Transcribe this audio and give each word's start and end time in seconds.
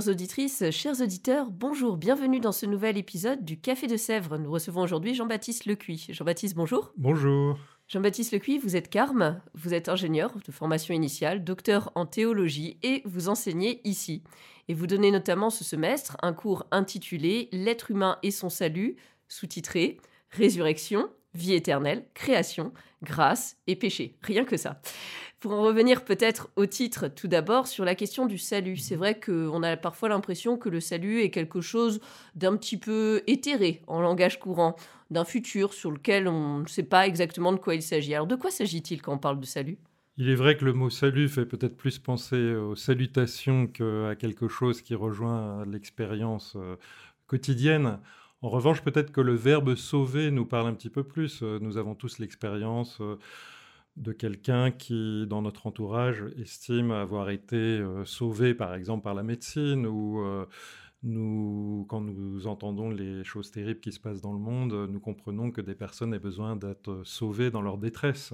Chères 0.00 0.12
auditrices, 0.12 0.70
chers 0.70 1.02
auditeurs, 1.02 1.50
bonjour, 1.50 1.98
bienvenue 1.98 2.40
dans 2.40 2.52
ce 2.52 2.64
nouvel 2.64 2.96
épisode 2.96 3.44
du 3.44 3.60
Café 3.60 3.86
de 3.86 3.98
Sèvres. 3.98 4.38
Nous 4.38 4.50
recevons 4.50 4.80
aujourd'hui 4.80 5.14
Jean-Baptiste 5.14 5.66
Lecuy. 5.66 6.06
Jean-Baptiste, 6.08 6.56
bonjour. 6.56 6.90
Bonjour. 6.96 7.58
Jean-Baptiste 7.86 8.32
Lecuy, 8.32 8.56
vous 8.56 8.76
êtes 8.76 8.88
carme, 8.88 9.42
vous 9.52 9.74
êtes 9.74 9.90
ingénieur 9.90 10.32
de 10.46 10.52
formation 10.52 10.94
initiale, 10.94 11.44
docteur 11.44 11.92
en 11.96 12.06
théologie 12.06 12.78
et 12.82 13.02
vous 13.04 13.28
enseignez 13.28 13.82
ici. 13.84 14.22
Et 14.68 14.74
vous 14.74 14.86
donnez 14.86 15.10
notamment 15.10 15.50
ce 15.50 15.64
semestre 15.64 16.16
un 16.22 16.32
cours 16.32 16.66
intitulé 16.70 17.50
L'être 17.52 17.90
humain 17.90 18.16
et 18.22 18.30
son 18.30 18.48
salut, 18.48 18.96
sous-titré 19.28 19.98
Résurrection, 20.30 21.10
vie 21.34 21.52
éternelle, 21.52 22.06
création, 22.14 22.72
grâce 23.02 23.58
et 23.66 23.76
péché. 23.76 24.16
Rien 24.22 24.46
que 24.46 24.56
ça. 24.56 24.80
Pour 25.40 25.52
en 25.52 25.62
revenir 25.62 26.04
peut-être 26.04 26.50
au 26.56 26.66
titre 26.66 27.08
tout 27.08 27.26
d'abord 27.26 27.66
sur 27.66 27.86
la 27.86 27.94
question 27.94 28.26
du 28.26 28.36
salut, 28.36 28.76
c'est 28.76 28.94
vrai 28.94 29.18
qu'on 29.18 29.62
a 29.62 29.78
parfois 29.78 30.10
l'impression 30.10 30.58
que 30.58 30.68
le 30.68 30.80
salut 30.80 31.22
est 31.22 31.30
quelque 31.30 31.62
chose 31.62 32.00
d'un 32.34 32.58
petit 32.58 32.76
peu 32.76 33.22
éthéré 33.26 33.80
en 33.86 34.02
langage 34.02 34.38
courant, 34.38 34.76
d'un 35.10 35.24
futur 35.24 35.72
sur 35.72 35.92
lequel 35.92 36.28
on 36.28 36.58
ne 36.58 36.66
sait 36.66 36.82
pas 36.82 37.06
exactement 37.06 37.52
de 37.52 37.56
quoi 37.56 37.74
il 37.74 37.80
s'agit. 37.80 38.14
Alors 38.14 38.26
de 38.26 38.36
quoi 38.36 38.50
s'agit-il 38.50 39.00
quand 39.00 39.14
on 39.14 39.18
parle 39.18 39.40
de 39.40 39.46
salut? 39.46 39.78
Il 40.18 40.28
est 40.28 40.34
vrai 40.34 40.58
que 40.58 40.66
le 40.66 40.74
mot 40.74 40.90
salut 40.90 41.30
fait 41.30 41.46
peut-être 41.46 41.74
plus 41.78 41.98
penser 41.98 42.54
aux 42.54 42.76
salutations 42.76 43.66
qu'à 43.66 44.16
quelque 44.16 44.46
chose 44.46 44.82
qui 44.82 44.94
rejoint 44.94 45.64
l'expérience 45.64 46.52
euh, 46.56 46.76
quotidienne. 47.26 47.98
En 48.42 48.50
revanche, 48.50 48.82
peut-être 48.82 49.10
que 49.10 49.22
le 49.22 49.34
verbe 49.34 49.74
sauver 49.74 50.30
nous 50.30 50.44
parle 50.44 50.66
un 50.66 50.74
petit 50.74 50.90
peu 50.90 51.02
plus. 51.02 51.42
Euh, 51.42 51.58
nous 51.62 51.78
avons 51.78 51.94
tous 51.94 52.18
l'expérience 52.18 52.98
euh, 53.00 53.16
de 54.00 54.12
quelqu'un 54.12 54.70
qui, 54.70 55.26
dans 55.26 55.42
notre 55.42 55.66
entourage, 55.66 56.24
estime 56.38 56.90
avoir 56.90 57.30
été 57.30 57.56
euh, 57.56 58.04
sauvé, 58.04 58.54
par 58.54 58.74
exemple, 58.74 59.04
par 59.04 59.14
la 59.14 59.22
médecine, 59.22 59.86
ou 59.86 60.20
euh, 60.20 60.46
nous, 61.02 61.86
quand 61.88 62.00
nous 62.00 62.46
entendons 62.46 62.90
les 62.90 63.24
choses 63.24 63.50
terribles 63.50 63.80
qui 63.80 63.92
se 63.92 64.00
passent 64.00 64.22
dans 64.22 64.32
le 64.32 64.38
monde, 64.38 64.72
nous 64.90 65.00
comprenons 65.00 65.50
que 65.50 65.60
des 65.60 65.74
personnes 65.74 66.14
aient 66.14 66.18
besoin 66.18 66.56
d'être 66.56 67.02
sauvées 67.04 67.50
dans 67.50 67.62
leur 67.62 67.78
détresse. 67.78 68.32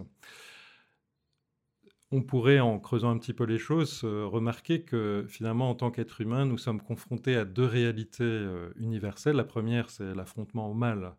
On 2.13 2.23
pourrait, 2.23 2.61
en 2.61 2.79
creusant 2.79 3.11
un 3.11 3.19
petit 3.19 3.33
peu 3.33 3.45
les 3.45 3.59
choses, 3.59 4.05
remarquer 4.05 4.83
que 4.83 5.25
finalement, 5.29 5.69
en 5.71 5.75
tant 5.75 5.91
qu'être 5.91 6.21
humain, 6.21 6.45
nous 6.45 6.59
sommes 6.59 6.81
confrontés 6.81 7.35
à 7.35 7.45
deux 7.45 7.65
réalités 7.65 8.23
euh, 8.23 8.71
universelles. 8.77 9.35
La 9.35 9.45
première, 9.45 9.91
c'est 9.91 10.15
l'affrontement 10.15 10.71
au 10.71 10.75
mal. 10.75 11.17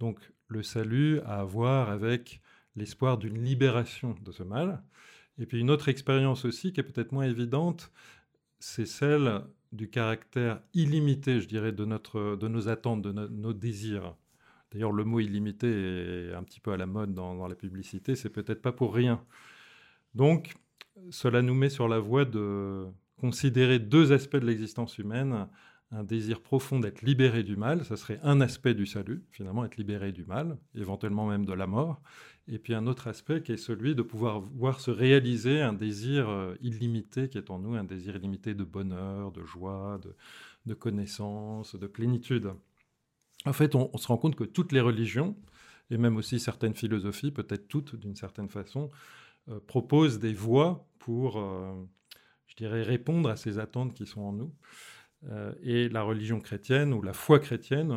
Donc, 0.00 0.18
le 0.48 0.62
salut 0.62 1.20
à 1.20 1.40
avoir 1.40 1.90
avec 1.90 2.40
l'espoir 2.76 3.18
d'une 3.18 3.42
libération 3.42 4.16
de 4.24 4.32
ce 4.32 4.42
mal. 4.42 4.82
Et 5.38 5.46
puis 5.46 5.60
une 5.60 5.70
autre 5.70 5.88
expérience 5.88 6.44
aussi 6.44 6.72
qui 6.72 6.80
est 6.80 6.84
peut-être 6.84 7.12
moins 7.12 7.26
évidente, 7.26 7.90
c'est 8.58 8.86
celle 8.86 9.42
du 9.72 9.90
caractère 9.90 10.60
illimité, 10.72 11.40
je 11.40 11.48
dirais, 11.48 11.72
de, 11.72 11.84
notre, 11.84 12.36
de 12.36 12.48
nos 12.48 12.68
attentes, 12.68 13.02
de 13.02 13.12
nos 13.12 13.52
désirs. 13.52 14.16
D'ailleurs, 14.70 14.92
le 14.92 15.04
mot 15.04 15.20
illimité 15.20 15.68
est 15.68 16.34
un 16.34 16.42
petit 16.42 16.60
peu 16.60 16.72
à 16.72 16.76
la 16.76 16.86
mode 16.86 17.14
dans, 17.14 17.34
dans 17.34 17.48
la 17.48 17.54
publicité, 17.54 18.16
c'est 18.16 18.30
peut-être 18.30 18.62
pas 18.62 18.72
pour 18.72 18.94
rien. 18.94 19.24
Donc, 20.14 20.54
cela 21.10 21.42
nous 21.42 21.54
met 21.54 21.68
sur 21.68 21.88
la 21.88 21.98
voie 21.98 22.24
de 22.24 22.86
considérer 23.16 23.78
deux 23.78 24.12
aspects 24.12 24.36
de 24.36 24.46
l'existence 24.46 24.98
humaine 24.98 25.48
un 25.94 26.04
désir 26.04 26.40
profond 26.40 26.80
d'être 26.80 27.02
libéré 27.02 27.42
du 27.42 27.56
mal, 27.56 27.84
ça 27.84 27.96
serait 27.96 28.18
un 28.22 28.40
aspect 28.40 28.74
du 28.74 28.86
salut, 28.86 29.24
finalement, 29.30 29.64
être 29.64 29.76
libéré 29.76 30.12
du 30.12 30.24
mal, 30.24 30.58
éventuellement 30.74 31.26
même 31.26 31.46
de 31.46 31.52
la 31.52 31.66
mort. 31.66 32.00
Et 32.46 32.58
puis 32.58 32.74
un 32.74 32.86
autre 32.86 33.08
aspect 33.08 33.42
qui 33.42 33.52
est 33.52 33.56
celui 33.56 33.94
de 33.94 34.02
pouvoir 34.02 34.40
voir 34.40 34.80
se 34.80 34.90
réaliser 34.90 35.62
un 35.62 35.72
désir 35.72 36.28
euh, 36.28 36.54
illimité 36.60 37.28
qui 37.28 37.38
est 37.38 37.50
en 37.50 37.58
nous, 37.58 37.74
un 37.74 37.84
désir 37.84 38.16
illimité 38.16 38.54
de 38.54 38.64
bonheur, 38.64 39.32
de 39.32 39.42
joie, 39.44 39.98
de, 40.66 40.74
connaissance, 40.74 41.74
de 41.74 41.86
plénitude. 41.86 42.52
En 43.46 43.52
fait, 43.54 43.74
on, 43.74 43.96
se 43.96 44.06
rend 44.08 44.18
compte 44.18 44.36
que 44.36 44.44
toutes 44.44 44.72
les 44.72 44.80
religions, 44.80 45.36
et 45.90 45.96
même 45.96 46.16
aussi 46.16 46.38
certaines 46.38 46.74
philosophies, 46.74 47.30
peut-être 47.30 47.66
toutes 47.66 47.96
d'une 47.96 48.16
certaine 48.16 48.50
façon, 48.50 48.90
euh, 49.48 49.58
proposent 49.66 50.18
des 50.18 50.34
voies 50.34 50.86
pour, 50.98 51.38
euh, 51.38 51.72
je 52.46 52.56
dirais, 52.56 52.82
répondre 52.82 53.30
à 53.30 53.36
ces 53.36 53.58
attentes 53.58 53.94
qui 53.94 54.06
sont 54.06 54.22
en 54.22 54.32
nous. 54.32 54.52
Et 55.62 55.88
la 55.88 56.02
religion 56.02 56.38
chrétienne 56.38 56.92
ou 56.92 57.00
la 57.00 57.14
foi 57.14 57.38
chrétienne, 57.38 57.96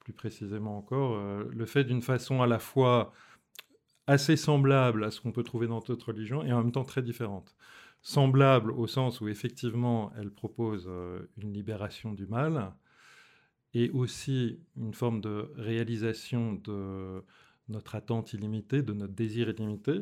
plus 0.00 0.14
précisément 0.14 0.78
encore, 0.78 1.22
le 1.44 1.66
fait 1.66 1.84
d'une 1.84 2.00
façon 2.00 2.40
à 2.40 2.46
la 2.46 2.58
fois 2.58 3.12
assez 4.06 4.36
semblable 4.36 5.04
à 5.04 5.10
ce 5.10 5.20
qu'on 5.20 5.32
peut 5.32 5.42
trouver 5.42 5.66
dans 5.66 5.80
d'autres 5.80 6.08
religions 6.08 6.44
et 6.44 6.52
en 6.52 6.62
même 6.62 6.72
temps 6.72 6.84
très 6.84 7.02
différente. 7.02 7.54
Semblable 8.02 8.70
au 8.72 8.86
sens 8.86 9.20
où 9.20 9.28
effectivement 9.28 10.12
elle 10.18 10.30
propose 10.30 10.86
euh, 10.88 11.20
une 11.38 11.52
libération 11.52 12.12
du 12.12 12.26
mal 12.26 12.72
et 13.72 13.90
aussi 13.90 14.60
une 14.76 14.94
forme 14.94 15.20
de 15.20 15.50
réalisation 15.56 16.54
de 16.54 17.22
notre 17.68 17.94
attente 17.94 18.32
illimitée, 18.32 18.82
de 18.82 18.92
notre 18.92 19.14
désir 19.14 19.48
illimité, 19.48 20.00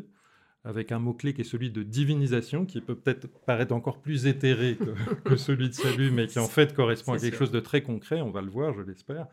avec 0.65 0.93
un 0.93 0.99
mot-clé 0.99 1.35
qui 1.35 1.41
est 1.41 1.45
celui 1.45 1.71
de 1.71 1.83
divinisation, 1.83 2.67
qui 2.67 2.81
peut 2.81 2.95
peut-être 2.95 3.27
paraître 3.47 3.75
encore 3.75 4.01
plus 4.01 4.27
éthéré 4.27 4.79
que, 5.25 5.37
celui 5.37 5.69
de 5.69 5.75
salut, 5.75 6.11
mais 6.11 6.27
qui 6.27 6.39
en 6.39 6.47
fait 6.47 6.75
correspond 6.75 7.15
à 7.15 7.19
quelque 7.19 7.37
chose 7.37 7.51
de 7.51 7.61
très 7.61 7.83
concret, 7.83 8.21
on 8.21 8.31
va 8.31 8.43
le 8.43 8.51
voir, 8.51 8.75
je 8.75 8.83
l'espère. 8.83 9.27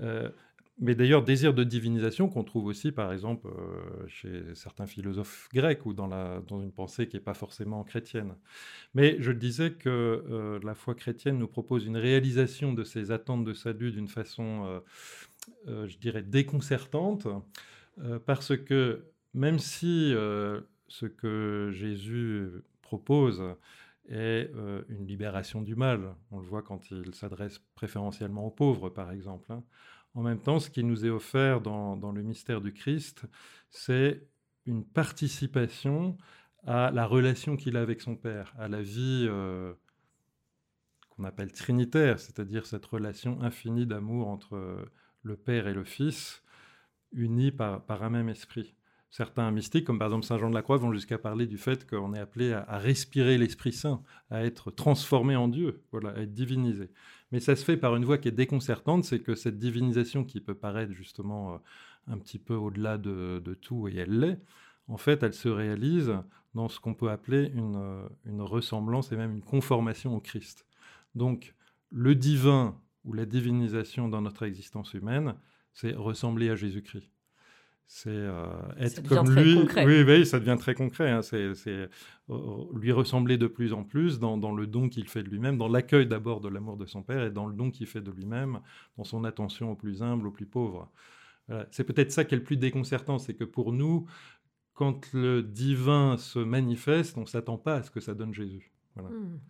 Euh, 0.00 0.28
mais 0.80 0.94
d'ailleurs, 0.94 1.22
désir 1.22 1.54
de 1.54 1.62
divinisation 1.62 2.28
qu'on 2.28 2.42
trouve 2.42 2.66
aussi, 2.66 2.90
par 2.90 3.12
exemple, 3.12 3.48
euh, 3.48 4.06
chez 4.08 4.42
certains 4.54 4.86
philosophes 4.86 5.48
grecs 5.52 5.86
ou 5.86 5.92
dans, 5.92 6.06
la, 6.06 6.40
dans 6.48 6.60
une 6.60 6.72
pensée 6.72 7.06
qui 7.06 7.16
n'est 7.16 7.22
pas 7.22 7.34
forcément 7.34 7.84
chrétienne. 7.84 8.34
Mais 8.94 9.16
je 9.20 9.30
disais 9.30 9.72
que 9.72 9.88
euh, 9.88 10.58
la 10.62 10.74
foi 10.74 10.94
chrétienne 10.94 11.38
nous 11.38 11.48
propose 11.48 11.86
une 11.86 11.96
réalisation 11.96 12.72
de 12.72 12.84
ces 12.84 13.12
attentes 13.12 13.44
de 13.44 13.52
salut 13.52 13.92
d'une 13.92 14.08
façon, 14.08 14.80
je 15.66 15.96
dirais, 15.98 16.22
déconcertante, 16.22 17.28
parce 18.26 18.56
que 18.56 19.04
même 19.34 19.58
si 19.58 20.12
euh, 20.14 20.60
ce 20.88 21.06
que 21.06 21.70
Jésus 21.72 22.48
propose 22.82 23.42
est 24.08 24.50
euh, 24.56 24.82
une 24.88 25.06
libération 25.06 25.62
du 25.62 25.76
mal, 25.76 26.14
on 26.30 26.40
le 26.40 26.46
voit 26.46 26.62
quand 26.62 26.90
il 26.90 27.14
s'adresse 27.14 27.60
préférentiellement 27.74 28.46
aux 28.46 28.50
pauvres, 28.50 28.90
par 28.90 29.12
exemple, 29.12 29.52
hein. 29.52 29.62
En 30.14 30.22
même 30.22 30.40
temps, 30.40 30.58
ce 30.58 30.70
qui 30.70 30.84
nous 30.84 31.06
est 31.06 31.10
offert 31.10 31.60
dans, 31.60 32.12
le 32.12 32.22
mystère 32.22 32.60
du 32.60 32.72
Christ, 32.72 33.26
c'est 33.70 34.26
une 34.66 34.84
participation 34.84 36.16
à 36.66 36.90
la 36.90 37.06
relation 37.06 37.56
qu'il 37.56 37.76
a 37.76 37.80
avec 37.80 38.00
son 38.00 38.16
Père, 38.16 38.54
à 38.58 38.68
la 38.68 38.82
vie 38.82 39.26
euh, 39.28 39.72
qu'on 41.10 41.24
appelle 41.24 41.52
trinitaire, 41.52 42.18
c'est-à-dire 42.18 42.66
cette 42.66 42.84
relation 42.86 43.40
infinie 43.40 43.86
d'amour 43.86 44.28
entre 44.28 44.90
le 45.22 45.36
Père 45.36 45.68
et 45.68 45.74
le 45.74 45.84
Fils, 45.84 46.42
unis 47.12 47.52
par 47.52 48.02
un 48.02 48.10
même 48.10 48.28
esprit. 48.28 48.74
Certains 49.10 49.50
mystiques, 49.50 49.84
comme 49.86 49.98
par 49.98 50.06
exemple 50.08 50.24
Saint 50.24 50.38
Jean 50.38 50.50
de 50.50 50.54
la 50.54 50.62
Croix, 50.62 50.76
vont 50.76 50.92
jusqu'à 50.92 51.18
parler 51.18 51.46
du 51.46 51.58
fait 51.58 51.84
qu'on 51.88 52.14
est 52.14 52.18
appelé 52.20 52.52
à, 52.52 52.78
respirer 52.78 53.38
l'Esprit 53.38 53.72
Saint, 53.72 54.02
à 54.30 54.44
être 54.44 54.70
transformé 54.70 55.34
en 55.34 55.48
Dieu, 55.48 55.82
voilà, 55.90 56.10
à 56.10 56.20
être 56.20 56.32
divinisé. 56.32 56.90
Mais 57.32 57.40
ça 57.40 57.56
se 57.56 57.64
fait 57.64 57.76
par 57.76 57.96
une 57.96 58.04
voie 58.04 58.18
qui 58.18 58.28
est 58.28 58.32
déconcertante, 58.32 59.04
c'est 59.04 59.18
que 59.18 59.34
cette 59.34 59.58
divinisation 59.58 60.24
qui 60.24 60.40
peut 60.40 60.54
paraître 60.54 60.92
justement 60.92 61.54
euh, 61.54 61.58
un 62.06 62.18
petit 62.18 62.38
peu 62.38 62.54
au-delà 62.54 62.98
de, 62.98 63.58
tout, 63.60 63.88
et 63.88 63.96
elle 63.96 64.20
l'est, 64.20 64.38
en 64.86 64.96
fait, 64.96 65.24
elle 65.24 65.34
se 65.34 65.48
réalise 65.48 66.14
dans 66.54 66.68
ce 66.68 66.78
qu'on 66.78 66.94
peut 66.94 67.10
appeler 67.10 67.50
une, 67.52 67.76
euh, 67.76 68.08
une 68.26 68.42
ressemblance 68.42 69.10
et 69.10 69.16
même 69.16 69.32
une 69.32 69.42
conformation 69.42 70.14
au 70.14 70.20
Christ. 70.20 70.66
Donc, 71.16 71.56
le 71.90 72.14
divin 72.14 72.76
ou 73.04 73.12
la 73.12 73.26
divinisation 73.26 74.08
dans 74.08 74.22
notre 74.22 74.44
existence 74.44 74.94
humaine, 74.94 75.34
c'est 75.72 75.94
ressembler 75.94 76.50
à 76.50 76.54
Jésus-Christ. 76.54 77.10
C'est 77.92 78.08
euh, 78.08 78.46
être 78.78 79.02
comme 79.08 79.34
lui. 79.34 79.58
Oui, 79.84 80.04
oui, 80.04 80.24
ça 80.24 80.38
devient 80.38 80.56
très 80.56 80.74
concret. 80.74 81.10
Hein. 81.10 81.22
C'est 81.22 81.50
euh, 81.68 81.88
lui 82.72 82.92
ressembler 82.92 83.36
de 83.36 83.48
plus 83.48 83.72
en 83.72 83.82
plus 83.82 84.20
dans, 84.20 84.36
le 84.54 84.68
don 84.68 84.88
qu'il 84.88 85.08
fait 85.08 85.24
de 85.24 85.28
lui-même, 85.28 85.58
dans 85.58 85.66
l'accueil 85.66 86.06
d'abord 86.06 86.40
de 86.40 86.48
l'amour 86.48 86.76
de 86.76 86.86
son 86.86 87.02
père 87.02 87.24
et 87.24 87.32
dans 87.32 87.46
le 87.46 87.52
don 87.52 87.72
qu'il 87.72 87.88
fait 87.88 88.00
de 88.00 88.12
lui-même, 88.12 88.60
dans 88.96 89.02
son 89.02 89.24
attention 89.24 89.72
aux 89.72 89.74
plus 89.74 90.02
humbles, 90.02 90.28
aux 90.28 90.30
plus 90.30 90.46
pauvres. 90.46 90.88
C'est 91.72 91.82
peut-être 91.82 92.12
ça 92.12 92.24
qui 92.24 92.36
est 92.36 92.38
le 92.38 92.44
plus 92.44 92.56
déconcertant, 92.56 93.18
c'est 93.18 93.34
que 93.34 93.42
pour 93.42 93.72
nous, 93.72 94.06
quand 94.72 95.12
le 95.12 95.42
divin 95.42 96.16
se 96.16 96.38
manifeste, 96.38 97.18
on 97.18 97.22
ne 97.22 97.26
s'attend 97.26 97.58
pas 97.58 97.74
à 97.74 97.82
ce 97.82 97.90
que 97.90 97.98
ça 97.98 98.14
donne 98.14 98.32
Jésus. 98.32 98.70
Voilà. 98.94 99.10
Hmm. 99.10 99.40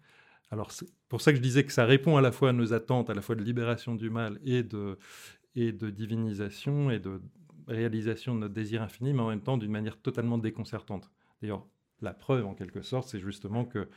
Alors 0.51 0.73
c'est 0.73 0.87
pour 1.11 1.21
ça 1.21 1.33
que 1.33 1.37
je 1.37 1.43
disais 1.43 1.63
que 1.63 1.73
ça 1.73 1.85
répond 1.85 2.17
à 2.17 2.23
la 2.23 2.33
fois 2.33 2.49
à 2.49 2.53
nos 2.55 2.73
attentes, 2.73 3.11
à 3.11 3.15
la 3.15 3.21
fois 3.21 3.35
de 3.35 3.43
libération 3.43 3.95
du 3.95 4.09
mal 4.09 4.41
et 4.47 4.63
de, 4.63 4.97
et 5.55 5.73
de 5.73 5.91
divinisation 5.91 6.91
et 6.91 7.01
de 7.01 7.21
réalisation 7.67 8.35
de 8.35 8.41
notre 8.41 8.55
désir 8.55 8.83
infini, 8.83 9.12
mais 9.12 9.21
en 9.23 9.29
même 9.29 9.43
temps 9.43 9.57
d'une 9.57 9.71
manière 9.71 10.01
totalement 10.01 10.39
déconcertante. 10.39 11.11
D'ailleurs, 11.41 11.67
la 12.01 12.15
preuve 12.15 12.47
en 12.47 12.55
quelque 12.55 12.83
sorte, 12.83 13.09
c'est 13.09 13.21
justement 13.21 13.65
que 13.65 13.89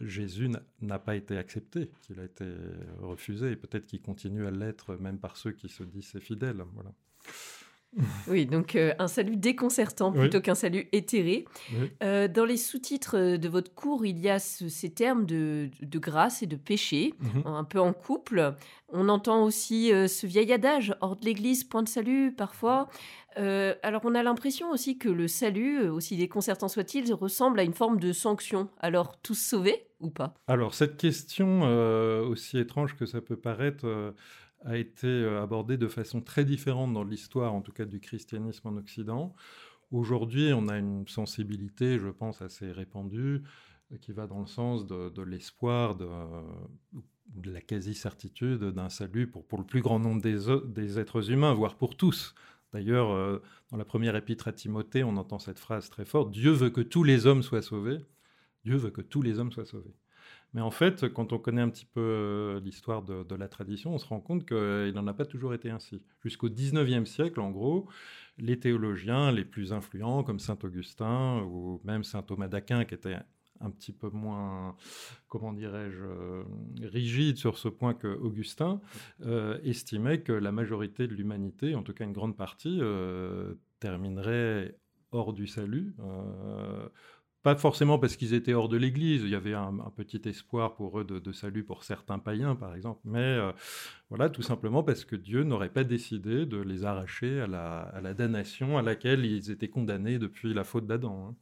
Jésus 0.00 0.50
n'a 0.80 0.98
pas 0.98 1.14
été 1.16 1.36
accepté, 1.36 1.90
qu'il 2.02 2.18
a 2.20 2.24
été 2.24 2.44
refusé, 2.98 3.52
et 3.52 3.56
peut-être 3.56 3.86
qu'il 3.86 4.02
continue 4.02 4.46
à 4.46 4.50
l'être 4.50 4.96
même 4.96 5.18
par 5.18 5.36
ceux 5.36 5.52
qui 5.52 5.68
se 5.68 5.84
disent 5.84 6.08
ses 6.08 6.20
fidèles. 6.20 6.64
Voilà. 6.74 6.92
Oui, 8.28 8.46
donc 8.46 8.76
euh, 8.76 8.92
un 8.98 9.08
salut 9.08 9.36
déconcertant 9.36 10.12
plutôt 10.12 10.40
qu'un 10.40 10.54
salut 10.54 10.88
éthéré. 10.92 11.44
Euh, 12.02 12.28
dans 12.28 12.44
les 12.44 12.56
sous-titres 12.56 13.36
de 13.36 13.48
votre 13.48 13.74
cours, 13.74 14.04
il 14.06 14.18
y 14.18 14.28
a 14.28 14.38
ces 14.38 14.90
termes 14.90 15.26
de, 15.26 15.70
grâce 15.94 16.42
et 16.42 16.46
de 16.46 16.56
péché, 16.56 17.14
mhm. 17.20 17.42
un 17.46 17.64
peu 17.64 17.80
en 17.80 17.92
couple. 17.92 18.54
On 18.88 19.08
entend 19.08 19.44
aussi 19.44 19.92
euh, 19.92 20.06
ce 20.06 20.26
vieil 20.26 20.52
adage, 20.52 20.94
hors 21.00 21.16
de 21.16 21.24
l'Église, 21.24 21.64
point 21.64 21.82
de 21.82 21.88
salut, 21.88 22.32
parfois. 22.32 22.88
alors 23.36 24.02
on 24.04 24.14
a 24.14 24.22
l'impression 24.22 24.70
aussi 24.70 24.96
que 24.98 25.08
le 25.08 25.26
salut, 25.28 25.88
aussi 25.88 26.16
déconcertant 26.16 26.68
soit-il, 26.68 27.12
ressemble 27.12 27.60
à 27.60 27.64
une 27.64 27.74
forme 27.74 27.98
de 27.98 28.12
sanction. 28.12 28.68
Alors 28.80 29.20
tous 29.22 29.34
sauvés 29.34 29.86
ou 30.00 30.10
pas? 30.10 30.34
Alors 30.46 30.74
cette 30.74 30.96
question, 30.96 31.62
aussi 32.28 32.58
étrange 32.58 32.94
que 32.96 33.06
ça 33.06 33.20
peut 33.20 33.36
paraître 33.36 34.14
a 34.64 34.76
été 34.76 35.06
euh, 35.06 35.42
abordé 35.42 35.76
de 35.76 35.88
façon 35.88 36.20
très 36.20 36.44
différente 36.44 36.92
dans 36.92 37.04
l'histoire, 37.04 37.54
en 37.54 37.60
tout 37.60 37.72
cas 37.72 37.84
du 37.84 38.00
christianisme 38.00 38.68
en 38.68 38.76
Occident. 38.76 39.34
Aujourd'hui, 39.90 40.52
on 40.54 40.68
a 40.68 40.78
une 40.78 41.06
sensibilité, 41.06 41.98
je 41.98 42.08
pense, 42.08 42.42
assez 42.42 42.72
répandue, 42.72 43.42
euh, 43.92 43.96
qui 43.98 44.12
va 44.12 44.26
dans 44.26 44.40
le 44.40 44.46
sens 44.46 44.86
de, 44.86 45.22
l'espoir, 45.22 45.96
de, 45.96 46.08
de, 47.28 47.50
la 47.50 47.60
quasi-certitude 47.60 48.64
d'un 48.64 48.88
salut 48.88 49.26
pour, 49.26 49.46
pour 49.46 49.58
le 49.58 49.64
plus 49.64 49.82
grand 49.82 49.98
nombre 49.98 50.22
des, 50.22 50.46
des 50.66 50.98
êtres 50.98 51.30
humains, 51.30 51.54
voire 51.54 51.76
pour 51.76 51.96
tous. 51.96 52.34
D'ailleurs, 52.72 53.12
euh, 53.12 53.40
dans 53.70 53.76
la 53.76 53.84
première 53.84 54.16
épître 54.16 54.48
à 54.48 54.52
Timothée, 54.52 55.04
on 55.04 55.16
entend 55.16 55.38
cette 55.38 55.60
phrase 55.60 55.90
très 55.90 56.04
forte, 56.04 56.32
Dieu 56.32 56.50
veut 56.50 56.70
que 56.70 56.80
tous 56.80 57.04
les 57.04 57.26
hommes 57.26 57.44
soient 57.44 57.62
sauvés. 57.62 57.98
Dieu 58.64 58.76
veut 58.76 58.90
que 58.90 59.00
tous 59.00 59.22
les 59.22 59.38
hommes 59.38 59.52
soient 59.52 59.64
sauvés. 59.64 59.94
Mais 60.54 60.60
en 60.60 60.70
fait, 60.70 61.12
quand 61.12 61.32
on 61.32 61.38
connaît 61.38 61.60
un 61.60 61.68
petit 61.68 61.84
peu 61.84 62.00
euh, 62.00 62.60
l'histoire 62.60 63.02
de, 63.02 63.34
la 63.34 63.48
tradition, 63.48 63.92
on 63.94 63.98
se 63.98 64.06
rend 64.06 64.20
compte 64.20 64.46
qu'il 64.46 64.92
n'en 64.94 65.06
a 65.08 65.12
pas 65.12 65.26
toujours 65.26 65.52
été 65.52 65.68
ainsi. 65.68 66.00
Jusqu'au 66.22 66.48
XIXe 66.48 67.10
siècle, 67.10 67.40
en 67.40 67.50
gros, 67.50 67.88
les 68.38 68.58
théologiens 68.60 69.32
les 69.32 69.44
plus 69.44 69.72
influents, 69.72 70.22
comme 70.22 70.38
Saint 70.38 70.58
Augustin 70.62 71.42
ou 71.42 71.80
même 71.82 72.04
Saint 72.04 72.22
Thomas 72.22 72.46
d'Aquin, 72.46 72.84
qui 72.84 72.94
était 72.94 73.16
un 73.60 73.70
petit 73.70 73.92
peu 73.92 74.10
moins, 74.10 74.76
comment 75.28 75.52
dirais-je, 75.52 76.04
euh, 76.04 76.44
rigide 76.82 77.36
sur 77.36 77.58
ce 77.58 77.68
point 77.68 77.94
que 77.94 78.06
Augustin, 78.06 78.80
euh, 79.26 79.58
que 80.24 80.32
la 80.32 80.52
majorité 80.52 81.08
de 81.08 81.14
l'humanité, 81.14 81.74
en 81.74 81.82
tout 81.82 81.92
cas 81.92 82.04
une 82.04 82.12
grande 82.12 82.36
partie, 82.36 82.80
terminerait 83.80 84.78
hors 85.10 85.32
du 85.32 85.48
salut 85.48 85.96
pas 87.44 87.54
forcément 87.56 87.98
parce 87.98 88.16
qu'ils 88.16 88.32
étaient 88.32 88.54
hors 88.54 88.70
de 88.70 88.78
l'Église, 88.78 89.20
il 89.22 89.28
y 89.28 89.34
avait 89.34 89.52
un, 89.52 89.74
petit 89.94 90.22
espoir 90.24 90.74
pour 90.76 90.98
eux 90.98 91.04
de, 91.04 91.32
salut 91.32 91.62
pour 91.62 91.84
certains 91.84 92.18
païens, 92.18 92.56
par 92.56 92.74
exemple, 92.74 93.02
mais 93.04 93.18
euh, 93.18 93.52
voilà, 94.08 94.30
tout 94.30 94.40
simplement 94.40 94.82
parce 94.82 95.04
que 95.04 95.14
Dieu 95.14 95.44
n'aurait 95.44 95.68
pas 95.68 95.84
décidé 95.84 96.46
de 96.46 96.56
les 96.56 96.86
arracher 96.86 97.42
à 97.42 97.46
la, 97.46 98.14
damnation 98.14 98.78
à 98.78 98.82
laquelle 98.82 99.26
ils 99.26 99.50
étaient 99.50 99.68
condamnés 99.68 100.18
depuis 100.18 100.54
la 100.54 100.64
faute 100.64 100.86
d'Adam. 100.86 101.28
Hein. 101.28 101.34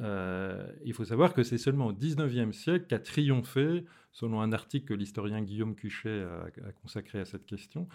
Euh, 0.00 0.70
il 0.84 0.92
faut 0.92 1.06
savoir 1.06 1.32
que 1.32 1.42
c'est 1.42 1.58
seulement 1.58 1.86
au 1.86 1.94
XIXe 1.94 2.54
siècle 2.54 2.84
qu'a 2.86 2.98
triomphé, 2.98 3.86
selon 4.12 4.42
un 4.42 4.52
article 4.52 4.88
que 4.88 4.94
l'historien 4.94 5.40
Guillaume 5.40 5.74
Cuchet 5.74 6.22
a, 6.22 6.72
consacré 6.82 7.18
à 7.18 7.24
cette 7.24 7.46
question, 7.46 7.88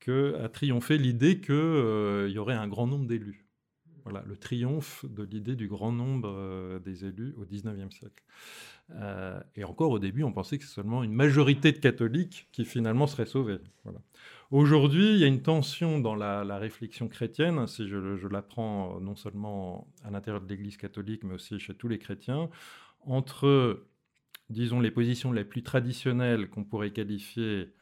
qu'a 0.00 0.48
triomphé 0.48 0.96
l'idée 0.96 1.42
qu'il 1.42 1.54
euh, 1.54 2.30
y 2.30 2.38
aurait 2.38 2.54
un 2.54 2.68
grand 2.68 2.86
nombre 2.86 3.06
d'élus. 3.06 3.45
Voilà, 4.08 4.22
le 4.24 4.36
triomphe 4.36 5.04
de 5.04 5.24
l'idée 5.24 5.56
du 5.56 5.66
grand 5.66 5.90
nombre 5.90 6.28
euh, 6.32 6.78
des 6.78 7.04
élus 7.04 7.34
au 7.38 7.44
XIXe 7.44 7.92
siècle. 7.92 8.22
Euh, 8.94 9.40
et 9.56 9.64
encore 9.64 9.90
au 9.90 9.98
début, 9.98 10.22
on 10.22 10.32
pensait 10.32 10.58
que 10.58 10.64
c'est 10.64 10.74
seulement 10.74 11.02
une 11.02 11.12
majorité 11.12 11.72
de 11.72 11.78
catholiques 11.78 12.46
qui 12.52 12.64
finalement 12.64 13.08
seraient 13.08 13.26
sauvés. 13.26 13.58
Voilà. 13.82 13.98
Aujourd'hui, 14.52 15.14
il 15.14 15.18
y 15.18 15.24
a 15.24 15.26
une 15.26 15.42
tension 15.42 15.98
dans 15.98 16.14
la, 16.14 16.56
réflexion 16.56 17.08
chrétienne, 17.08 17.66
si 17.66 17.88
je, 17.88 18.16
je 18.16 18.28
l'apprends 18.28 19.00
non 19.00 19.16
seulement 19.16 19.88
à 20.04 20.12
l'intérieur 20.12 20.40
de 20.40 20.48
l'Église 20.48 20.76
catholique, 20.76 21.24
mais 21.24 21.34
aussi 21.34 21.58
chez 21.58 21.74
tous 21.74 21.88
les 21.88 21.98
chrétiens, 21.98 22.48
entre, 23.00 23.88
disons, 24.50 24.78
les 24.78 24.92
positions 24.92 25.32
les 25.32 25.44
plus 25.44 25.64
traditionnelles 25.64 26.48
qu'on 26.48 26.62
pourrait 26.62 26.92
qualifier 26.92 27.72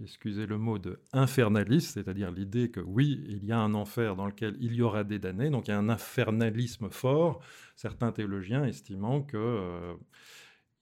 excusez 0.00 0.46
le 0.46 0.58
mot, 0.58 0.78
de 0.78 1.00
infernaliste, 1.12 1.94
c'est-à-dire 1.94 2.30
l'idée 2.30 2.70
que 2.70 2.80
oui, 2.80 3.24
il 3.28 3.44
y 3.44 3.52
a 3.52 3.58
un 3.58 3.74
enfer 3.74 4.16
dans 4.16 4.26
lequel 4.26 4.56
il 4.60 4.74
y 4.74 4.82
aura 4.82 5.04
des 5.04 5.18
damnés, 5.18 5.50
donc 5.50 5.68
il 5.68 5.72
y 5.72 5.74
a 5.74 5.78
un 5.78 5.88
infernalisme 5.88 6.90
fort, 6.90 7.40
certains 7.76 8.12
théologiens 8.12 8.64
estimant 8.64 9.22
que... 9.22 9.36
Euh, 9.36 9.94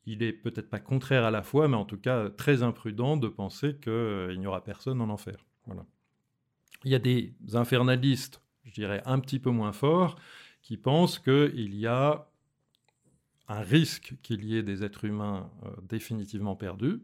il 0.07 0.23
est 0.23 0.33
peut-être 0.33 0.69
pas 0.69 0.81
contraire 0.81 1.25
à 1.25 1.31
la 1.31 1.43
foi, 1.43 1.69
mais 1.69 1.77
en 1.77 1.85
tout 1.85 1.99
cas 1.99 2.31
très 2.31 2.63
imprudent 2.63 3.17
de 3.17 3.29
penser 3.29 3.77
qu'il 3.77 3.93
euh, 3.93 4.37
n'y 4.37 4.47
aura 4.47 4.65
personne 4.65 5.01
en 5.01 5.11
enfer. 5.11 5.47
Voilà. 5.67 5.87
Il 6.85 6.91
y 6.91 6.95
a 6.95 6.99
des 6.99 7.35
infernalistes, 7.53 8.43
je 8.65 8.73
dirais 8.73 9.03
un 9.05 9.21
petit 9.21 9.39
peu 9.39 9.51
moins 9.51 9.73
forts, 9.73 10.17
qui 10.63 10.77
pensent 10.77 11.19
qu'il 11.19 11.75
y 11.75 11.87
a 11.87 12.29
un 13.49 13.61
risque 13.61 14.15
qu'il 14.23 14.45
y 14.45 14.57
ait 14.57 14.63
des 14.63 14.85
êtres 14.85 15.05
humains 15.05 15.51
euh, 15.65 15.71
définitivement 15.83 16.57
perdus, 16.57 17.03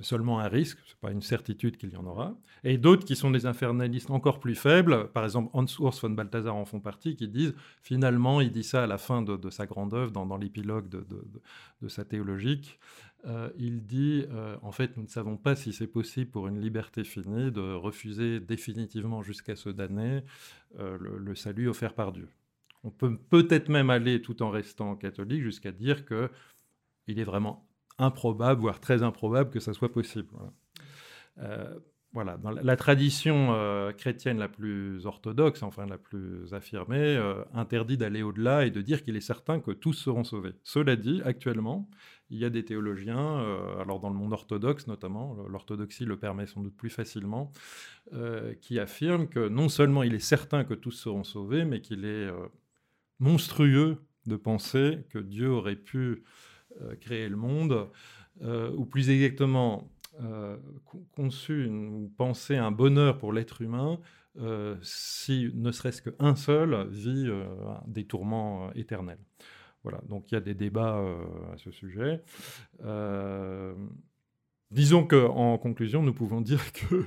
seulement 0.00 0.40
un 0.40 0.48
risque, 0.48 0.78
ce 0.86 0.92
n'est 0.92 1.00
pas 1.00 1.10
une 1.10 1.22
certitude 1.22 1.76
qu'il 1.76 1.90
y 1.90 1.96
en 1.96 2.06
aura. 2.06 2.34
Et 2.64 2.78
d'autres 2.78 3.04
qui 3.04 3.14
sont 3.14 3.30
des 3.30 3.46
infernalistes 3.46 4.10
encore 4.10 4.40
plus 4.40 4.54
faibles, 4.54 5.08
par 5.12 5.24
exemple 5.24 5.50
Hans 5.52 5.66
Urs 5.80 5.98
von 6.00 6.10
Balthasar 6.10 6.54
en 6.54 6.64
font 6.64 6.80
partie, 6.80 7.14
qui 7.14 7.28
disent 7.28 7.54
finalement, 7.82 8.40
il 8.40 8.50
dit 8.50 8.64
ça 8.64 8.84
à 8.84 8.86
la 8.86 8.98
fin 8.98 9.22
de, 9.22 9.50
sa 9.50 9.66
grande 9.66 9.94
œuvre, 9.94 10.10
dans, 10.10 10.36
l'épilogue 10.36 10.88
de, 10.88 11.88
sa 11.88 12.04
théologique, 12.04 12.78
euh, 13.26 13.50
il 13.56 13.84
dit 13.84 14.24
euh, 14.30 14.56
en 14.62 14.72
fait, 14.72 14.96
nous 14.96 15.04
ne 15.04 15.08
savons 15.08 15.36
pas 15.36 15.54
si 15.54 15.72
c'est 15.72 15.86
possible 15.86 16.30
pour 16.30 16.48
une 16.48 16.60
liberté 16.60 17.04
finie 17.04 17.52
de 17.52 17.60
refuser 17.74 18.40
définitivement 18.40 19.22
jusqu'à 19.22 19.54
se 19.54 19.68
damner 19.68 20.24
euh, 20.80 20.96
le, 20.98 21.18
le, 21.18 21.34
salut 21.36 21.68
offert 21.68 21.94
par 21.94 22.10
Dieu. 22.12 22.28
On 22.82 22.90
peut 22.90 23.16
peut-être 23.16 23.68
même 23.68 23.90
aller, 23.90 24.20
tout 24.22 24.42
en 24.42 24.50
restant 24.50 24.96
catholique, 24.96 25.42
jusqu'à 25.42 25.70
dire 25.70 26.04
que 26.04 26.30
il 27.06 27.20
est 27.20 27.24
vraiment 27.24 27.68
improbable, 28.02 28.60
voire 28.60 28.80
très 28.80 29.02
improbable 29.02 29.50
que 29.50 29.60
ça 29.60 29.72
soit 29.72 29.92
possible. 29.92 30.28
Voilà. 32.12 32.38
Euh, 32.44 32.60
la 32.62 32.76
tradition 32.76 33.54
euh, 33.54 33.92
chrétienne 33.92 34.38
la 34.38 34.48
plus 34.48 35.06
orthodoxe, 35.06 35.62
enfin 35.62 35.86
la 35.86 35.96
plus 35.96 36.52
affirmée, 36.52 36.98
euh, 36.98 37.42
interdit 37.54 37.96
d'aller 37.96 38.22
au-delà 38.22 38.66
et 38.66 38.70
de 38.70 38.82
dire 38.82 39.02
qu'il 39.02 39.16
est 39.16 39.20
certain 39.20 39.60
que 39.60 39.70
tous 39.70 39.94
seront 39.94 40.24
sauvés. 40.24 40.52
Cela 40.62 40.96
dit, 40.96 41.22
actuellement, 41.24 41.88
il 42.30 42.38
y 42.38 42.44
a 42.44 42.50
des 42.50 42.64
théologiens, 42.64 43.44
alors 43.78 44.00
dans 44.00 44.08
le 44.08 44.14
monde 44.14 44.32
orthodoxe 44.32 44.86
notamment, 44.86 45.36
l'orthodoxie 45.50 46.06
le 46.06 46.16
permet 46.16 46.46
sans 46.46 46.62
doute 46.62 46.74
plus 46.74 46.88
facilement, 46.88 47.52
qui 48.62 48.78
affirment 48.78 49.28
que 49.28 49.48
non 49.48 49.68
seulement 49.68 50.02
il 50.02 50.14
est 50.14 50.18
certain 50.18 50.64
que 50.64 50.72
tous 50.72 50.92
seront 50.92 51.24
sauvés, 51.24 51.66
mais 51.66 51.82
qu'il 51.82 52.06
est 52.06 52.30
monstrueux 53.20 53.98
de 54.24 54.36
penser 54.36 55.00
que 55.10 55.18
Dieu 55.18 55.50
aurait 55.50 55.76
pu 55.76 56.24
euh, 56.80 56.94
créer 56.96 57.28
le 57.28 57.36
monde, 57.36 57.88
euh, 58.42 58.70
ou 58.76 58.84
plus 58.84 59.10
exactement 59.10 59.90
euh, 60.22 60.56
conçu 61.12 61.66
ou 61.66 62.10
pensé 62.16 62.56
un 62.56 62.70
bonheur 62.70 63.18
pour 63.18 63.32
l'être 63.32 63.62
humain 63.62 63.98
si 64.80 65.50
ne 65.54 65.70
serait-ce 65.72 66.00
qu'un 66.00 66.34
seul 66.34 66.88
vit 66.88 67.28
des 67.86 68.06
tourments 68.06 68.72
éternels. 68.72 69.18
Voilà, 69.82 70.00
donc 70.08 70.30
il 70.30 70.34
y 70.34 70.38
a 70.38 70.40
des 70.40 70.54
débats 70.54 71.04
à 71.52 71.58
ce 71.58 71.70
sujet. 71.70 72.22
Disons 74.70 75.06
qu'en 75.06 75.58
conclusion, 75.58 76.02
nous 76.02 76.14
pouvons 76.14 76.40
dire 76.50 76.72
que 76.72 77.04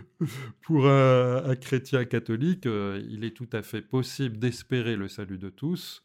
pour 0.61 0.87
un, 0.87 1.55
chrétien 1.55 2.05
catholique, 2.05 2.65
il 2.65 3.23
est 3.23 3.35
tout 3.35 3.49
à 3.53 3.63
fait 3.63 3.81
possible 3.81 4.37
d'espérer 4.37 4.95
le 4.95 5.07
salut 5.07 5.39
de 5.39 5.49
tous, 5.49 6.03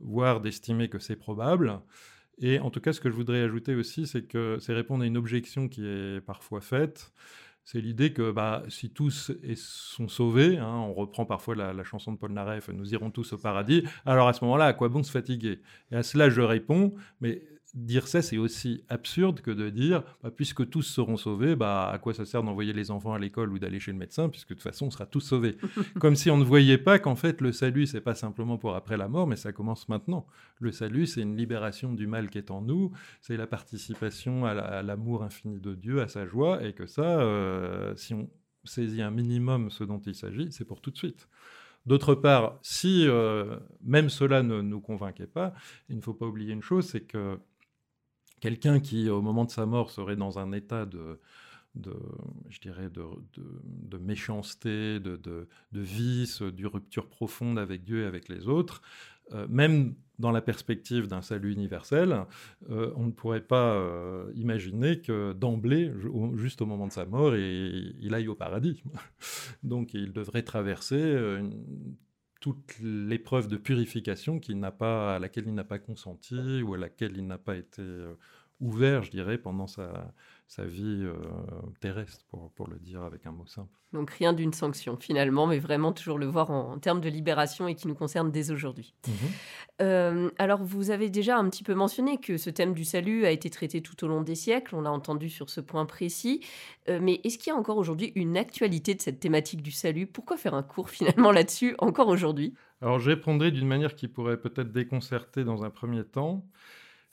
voire 0.00 0.40
d'estimer 0.40 0.88
que 0.88 0.98
c'est 0.98 1.14
probable. 1.14 1.80
Et 2.38 2.58
en 2.60 2.70
tout 2.70 2.80
cas, 2.80 2.92
ce 2.92 3.00
que 3.00 3.10
je 3.10 3.14
voudrais 3.14 3.40
ajouter 3.40 3.74
aussi, 3.74 4.06
c'est 4.06 4.22
que 4.22 4.58
c'est 4.60 4.74
répondre 4.74 5.02
à 5.04 5.06
une 5.06 5.16
objection 5.16 5.68
qui 5.68 5.86
est 5.86 6.20
parfois 6.20 6.60
faite. 6.60 7.12
C'est 7.64 7.80
l'idée 7.80 8.12
que 8.12 8.30
bah, 8.30 8.62
si 8.68 8.90
tous 8.90 9.32
sont 9.56 10.06
sauvés, 10.06 10.56
hein, 10.58 10.76
on 10.86 10.94
reprend 10.94 11.26
parfois 11.26 11.56
la, 11.56 11.82
chanson 11.82 12.12
de 12.12 12.16
Paul 12.16 12.32
Naref, 12.32 12.68
nous 12.68 12.92
irons 12.92 13.10
tous 13.10 13.32
au 13.32 13.38
paradis, 13.38 13.82
alors 14.04 14.28
à 14.28 14.32
ce 14.34 14.44
moment-là, 14.44 14.66
à 14.66 14.72
quoi 14.72 14.88
bon 14.88 15.02
se 15.02 15.10
fatiguer? 15.10 15.60
Et 15.90 15.96
à 15.96 16.04
cela, 16.04 16.30
je 16.30 16.42
réponds, 16.42 16.94
mais 17.20 17.42
dire 17.76 18.08
ça, 18.08 18.22
c'est 18.22 18.38
aussi 18.38 18.82
absurde 18.88 19.42
que 19.42 19.50
de 19.50 19.68
dire, 19.68 20.02
bah, 20.22 20.30
puisque 20.34 20.68
tous 20.68 20.82
seront 20.82 21.16
sauvés, 21.16 21.54
bah, 21.54 21.90
à 21.90 21.98
quoi 21.98 22.14
ça 22.14 22.24
sert 22.24 22.42
d'envoyer 22.42 22.72
les 22.72 22.90
enfants 22.90 23.12
à 23.12 23.18
l'école 23.18 23.52
ou 23.52 23.58
d'aller 23.58 23.78
chez 23.78 23.92
le 23.92 23.98
médecin, 23.98 24.28
puisque 24.28 24.48
de 24.48 24.54
toute 24.54 24.62
façon, 24.62 24.86
on 24.86 24.90
sera 24.90 25.04
tous 25.06 25.20
sauvés. 25.20 25.58
Comme 26.00 26.16
si 26.16 26.30
on 26.30 26.38
ne 26.38 26.44
voyait 26.44 26.78
pas 26.78 26.98
qu'en 26.98 27.16
fait, 27.16 27.40
le 27.40 27.52
salut, 27.52 27.86
c'est 27.86 28.00
pas 28.00 28.14
simplement 28.14 28.56
pour 28.56 28.74
après 28.74 28.96
la 28.96 29.08
mort, 29.08 29.26
mais 29.26 29.36
ça 29.36 29.52
commence 29.52 29.88
maintenant. 29.88 30.26
Le 30.58 30.72
salut, 30.72 31.06
c'est 31.06 31.20
une 31.20 31.36
libération 31.36 31.92
du 31.92 32.06
mal 32.06 32.30
qui 32.30 32.38
est 32.38 32.50
en 32.50 32.62
nous, 32.62 32.92
c'est 33.20 33.36
la 33.36 33.46
participation 33.46 34.46
à 34.46 34.82
l'amour 34.82 35.22
infini 35.22 35.60
de 35.60 35.74
Dieu, 35.74 36.00
à 36.00 36.08
sa 36.08 36.26
joie, 36.26 36.64
et 36.64 36.72
que 36.72 36.86
ça, 36.86 37.20
euh, 37.20 37.94
si 37.96 38.14
on 38.14 38.28
saisit 38.64 39.02
un 39.02 39.10
minimum 39.10 39.70
ce 39.70 39.84
dont 39.84 40.00
il 40.00 40.14
s'agit, 40.14 40.50
c'est 40.50 40.64
pour 40.64 40.80
tout 40.80 40.90
de 40.90 40.96
suite. 40.96 41.28
D'autre 41.84 42.16
part, 42.16 42.58
si 42.62 43.06
euh, 43.06 43.58
même 43.84 44.08
cela 44.08 44.42
ne 44.42 44.60
nous 44.60 44.80
convainquait 44.80 45.28
pas, 45.28 45.54
il 45.88 45.96
ne 45.96 46.00
faut 46.00 46.14
pas 46.14 46.26
oublier 46.26 46.52
une 46.52 46.62
chose, 46.62 46.86
c'est 46.86 47.02
que 47.02 47.38
quelqu'un 48.46 48.78
qui, 48.78 49.10
au 49.10 49.22
moment 49.22 49.44
de 49.44 49.50
sa 49.50 49.66
mort, 49.66 49.90
serait 49.90 50.14
dans 50.14 50.38
un 50.38 50.52
état 50.52 50.86
de, 50.86 51.18
je 52.48 52.60
dirais, 52.60 52.88
de, 52.88 53.98
méchanceté, 53.98 55.00
de, 55.00 55.48
vice, 55.72 56.42
de 56.42 56.66
rupture 56.66 57.08
profonde 57.08 57.58
avec 57.58 57.82
Dieu 57.82 58.04
et 58.04 58.06
avec 58.06 58.28
les 58.28 58.46
autres, 58.46 58.82
euh, 59.32 59.48
même 59.48 59.96
dans 60.20 60.30
la 60.30 60.42
perspective 60.42 61.08
d'un 61.08 61.22
salut 61.22 61.52
universel, 61.52 62.24
euh, 62.70 62.92
on 62.94 63.06
ne 63.06 63.10
pourrait 63.10 63.40
pas 63.40 63.74
euh, 63.74 64.30
imaginer 64.36 65.00
que 65.00 65.32
d'emblée, 65.32 65.92
juste 66.36 66.62
au 66.62 66.66
moment 66.66 66.86
de 66.86 66.92
sa 66.92 67.04
mort, 67.04 67.34
il, 67.34 68.14
aille 68.14 68.28
au 68.28 68.36
paradis. 68.36 68.80
Donc 69.64 69.92
il 69.92 70.12
devrait 70.12 70.44
traverser 70.44 71.40
toute 72.40 72.78
l'épreuve 72.80 73.48
de 73.48 73.56
purification 73.56 74.40
à 74.80 75.18
laquelle 75.18 75.48
il 75.48 75.54
n'a 75.54 75.64
pas 75.64 75.80
consenti 75.80 76.62
ou 76.62 76.74
à 76.74 76.78
laquelle 76.78 77.16
il 77.16 77.26
n'a 77.26 77.38
pas 77.38 77.56
été 77.56 77.82
ouvert, 78.60 79.02
je 79.02 79.10
dirais, 79.10 79.38
pendant 79.38 79.66
sa, 79.66 80.12
sa 80.48 80.64
vie 80.64 81.02
euh, 81.02 81.14
terrestre, 81.80 82.24
pour, 82.28 82.50
pour, 82.52 82.68
le 82.68 82.78
dire 82.78 83.02
avec 83.02 83.26
un 83.26 83.32
mot 83.32 83.46
simple. 83.46 83.72
Donc 83.92 84.10
rien 84.10 84.32
d'une 84.32 84.52
sanction 84.52 84.96
finalement, 84.96 85.46
mais 85.46 85.58
vraiment 85.58 85.92
toujours 85.92 86.18
le 86.18 86.26
voir 86.26 86.50
en, 86.50 86.78
termes 86.78 87.00
de 87.00 87.08
libération 87.08 87.66
et 87.66 87.74
qui 87.74 87.88
nous 87.88 87.94
concerne 87.94 88.30
dès 88.30 88.50
aujourd'hui. 88.50 88.94
Mhm. 89.06 89.14
Euh, 89.82 90.30
alors 90.38 90.62
vous 90.62 90.90
avez 90.90 91.10
déjà 91.10 91.36
un 91.36 91.48
petit 91.48 91.64
peu 91.64 91.74
mentionné 91.74 92.18
que 92.18 92.36
ce 92.36 92.50
thème 92.50 92.74
du 92.74 92.84
salut 92.84 93.26
a 93.26 93.30
été 93.30 93.50
traité 93.50 93.80
tout 93.80 94.04
au 94.04 94.08
long 94.08 94.22
des 94.22 94.34
siècles, 94.34 94.74
on 94.74 94.82
l'a 94.82 94.92
entendu 94.92 95.28
sur 95.30 95.50
ce 95.50 95.60
point 95.60 95.84
précis, 95.84 96.40
euh, 96.88 96.98
mais 97.02 97.20
est-ce 97.24 97.38
qu'il 97.38 97.52
y 97.52 97.56
a 97.56 97.58
encore 97.58 97.76
aujourd'hui 97.76 98.12
une 98.14 98.36
actualité 98.36 98.94
de 98.94 99.02
cette 99.02 99.20
thématique 99.20 99.62
du 99.62 99.72
salut? 99.72 100.06
Pourquoi 100.06 100.36
faire 100.36 100.54
un 100.54 100.62
cours 100.62 100.90
finalement 100.96 101.32
là-dessus 101.32 101.74
encore 101.78 102.08
aujourd'hui? 102.08 102.54
Alors 102.82 102.98
je 102.98 103.10
répondrai 103.10 103.50
d'une 103.50 103.66
manière 103.66 103.94
qui 103.94 104.06
pourrait 104.06 104.40
peut-être 104.40 104.70
déconcerter 104.70 105.44
dans 105.44 105.64
un 105.64 105.70
premier 105.70 106.04
temps 106.04 106.44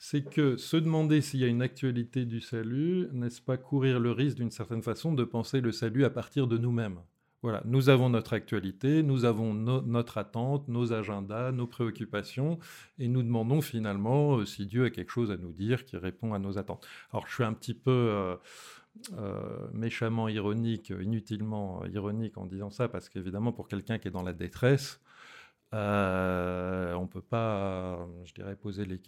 c'est 0.05 0.29
que 0.29 0.57
se 0.57 0.75
demander 0.75 1.21
s'il 1.21 1.39
y 1.39 1.45
a 1.45 1.47
une 1.47 1.61
actualité 1.61 2.25
du 2.25 2.41
salut, 2.41 3.07
n'est-ce 3.13 3.41
pas 3.41 3.55
courir 3.55 4.01
le 4.01 4.11
risque 4.11 4.35
d'une 4.35 4.51
certaine 4.51 4.83
façon 4.83 5.13
de 5.13 5.23
penser 5.23 5.61
le 5.61 5.71
salut 5.71 6.03
à 6.03 6.09
partir 6.09 6.45
de 6.45 6.57
nous-mêmes? 6.57 6.99
Voilà, 7.41 7.61
nous 7.63 7.87
avons 7.87 8.09
notre 8.09 8.33
actualité, 8.33 9.01
nous 9.01 9.23
avons 9.23 9.53
notre 9.53 10.17
attente, 10.17 10.67
nos 10.67 10.91
agendas, 10.91 11.53
nos 11.53 11.67
préoccupations, 11.67 12.59
et 12.99 13.07
nous 13.07 13.23
demandons 13.23 13.61
finalement 13.61 14.39
euh, 14.39 14.45
si 14.45 14.65
Dieu 14.65 14.83
a 14.83 14.89
quelque 14.89 15.09
chose 15.09 15.31
à 15.31 15.37
nous 15.37 15.53
dire 15.53 15.85
qui 15.85 15.95
répond 15.95 16.33
à 16.33 16.39
nos 16.39 16.57
attentes. 16.57 16.85
Alors 17.13 17.25
je 17.25 17.35
suis 17.35 17.45
un 17.45 17.53
petit 17.53 17.73
peu 17.73 17.89
euh, 17.89 18.35
euh, 19.17 19.67
méchamment 19.71 20.27
ironique, 20.27 20.89
inutilement 20.89 21.85
ironique 21.85 22.37
en 22.37 22.45
disant 22.45 22.71
ça, 22.71 22.89
parce 22.89 23.07
qu'évidemment 23.07 23.53
pour 23.53 23.69
quelqu'un 23.69 23.99
qui 23.99 24.09
est 24.09 24.11
dans 24.11 24.21
la 24.21 24.33
détresse, 24.33 24.99
peut 27.13 27.21
pas, 27.21 28.07
je 28.25 28.33
dirais, 28.33 28.55
poser 28.55 28.85
les, 28.85 28.99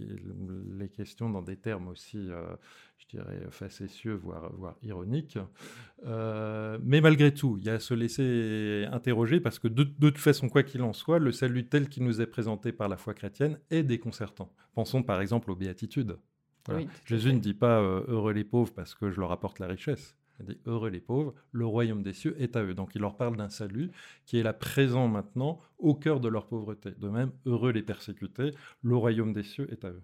les, 0.77 0.89
questions 0.89 1.29
dans 1.29 1.41
des 1.41 1.57
termes 1.57 1.87
aussi, 1.87 2.29
euh, 2.29 2.43
je 2.97 3.17
dirais, 3.17 3.47
facétieux, 3.49 4.13
voire, 4.13 4.51
voire 4.53 4.75
ironiques. 4.83 5.39
Euh, 6.05 6.77
mais 6.83 7.01
malgré 7.01 7.33
tout, 7.33 7.57
il 7.59 7.65
y 7.65 7.69
a 7.69 7.73
à 7.73 7.79
se 7.79 7.93
laisser 7.93 8.85
interroger 8.91 9.39
parce 9.39 9.59
que 9.59 9.67
de, 9.67 9.83
toute 9.83 10.17
façon, 10.19 10.49
quoi 10.49 10.63
qu'il 10.63 10.83
en 10.83 10.93
soit, 10.93 11.19
le 11.19 11.31
salut 11.31 11.67
tel 11.67 11.89
qu'il 11.89 12.03
nous 12.03 12.21
est 12.21 12.27
présenté 12.27 12.71
par 12.71 12.87
la 12.87 12.97
foi 12.97 13.13
chrétienne 13.13 13.59
est 13.71 13.83
déconcertant. 13.83 14.53
Pensons 14.73 15.03
par 15.03 15.19
exemple 15.21 15.51
aux 15.51 15.55
béatitudes. 15.55 16.17
Jésus 17.05 17.33
ne 17.33 17.39
dit 17.39 17.53
pas 17.53 17.79
heureux 17.81 18.33
les 18.33 18.43
pauvres 18.43 18.73
parce 18.73 18.95
que 18.95 19.11
je 19.11 19.19
leur 19.19 19.31
apporte 19.31 19.59
la 19.59 19.67
richesse. 19.67 20.15
Dit 20.41 20.57
Heureux 20.65 20.89
les 20.89 20.99
pauvres, 20.99 21.33
le 21.51 21.65
royaume 21.65 22.03
des 22.03 22.13
cieux 22.13 22.35
est 22.39 22.55
à 22.55 22.63
eux. 22.63 22.73
Donc 22.73 22.95
il 22.95 23.01
leur 23.01 23.15
parle 23.15 23.37
d'un 23.37 23.49
salut 23.49 23.91
qui 24.25 24.37
est 24.37 24.43
là 24.43 24.53
présent 24.53 25.07
maintenant 25.07 25.59
au 25.77 25.93
cœur 25.93 26.19
de 26.19 26.27
leur 26.27 26.47
pauvreté. 26.47 26.91
De 26.91 27.07
même, 27.07 27.31
heureux 27.45 27.71
les 27.71 27.83
persécutés, 27.83 28.51
le 28.83 28.95
royaume 28.95 29.33
des 29.33 29.43
cieux 29.43 29.67
est 29.71 29.85
à 29.85 29.89
eux. 29.89 30.03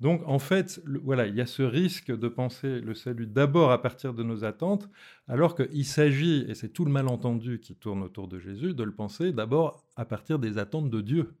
Donc 0.00 0.22
en 0.26 0.38
fait, 0.38 0.82
voilà, 1.02 1.26
il 1.26 1.34
y 1.34 1.40
a 1.40 1.46
ce 1.46 1.62
risque 1.62 2.10
de 2.14 2.28
penser 2.28 2.80
le 2.80 2.94
salut 2.94 3.26
d'abord 3.26 3.70
à 3.70 3.80
partir 3.80 4.12
de 4.12 4.22
nos 4.22 4.44
attentes, 4.44 4.88
alors 5.28 5.54
qu'il 5.54 5.84
s'agit, 5.84 6.44
et 6.48 6.54
c'est 6.54 6.68
tout 6.68 6.84
le 6.84 6.90
malentendu 6.90 7.60
qui 7.60 7.74
tourne 7.76 8.02
autour 8.02 8.28
de 8.28 8.38
Jésus, 8.38 8.74
de 8.74 8.82
le 8.82 8.92
penser 8.92 9.32
d'abord 9.32 9.84
à 9.96 10.04
partir 10.04 10.38
des 10.38 10.58
attentes 10.58 10.90
de 10.90 11.00
Dieu. 11.00 11.34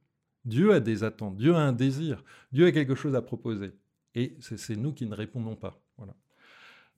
Dieu 0.44 0.72
a 0.72 0.80
des 0.80 1.04
attentes, 1.04 1.36
Dieu 1.36 1.54
a 1.54 1.60
un 1.60 1.72
désir, 1.72 2.22
Dieu 2.52 2.66
a 2.66 2.72
quelque 2.72 2.94
chose 2.94 3.14
à 3.14 3.22
proposer. 3.22 3.72
Et 4.14 4.36
c'est 4.40 4.76
nous 4.76 4.92
qui 4.92 5.06
ne 5.06 5.14
répondons 5.14 5.56
pas. 5.56 5.80
Voilà. 5.96 6.14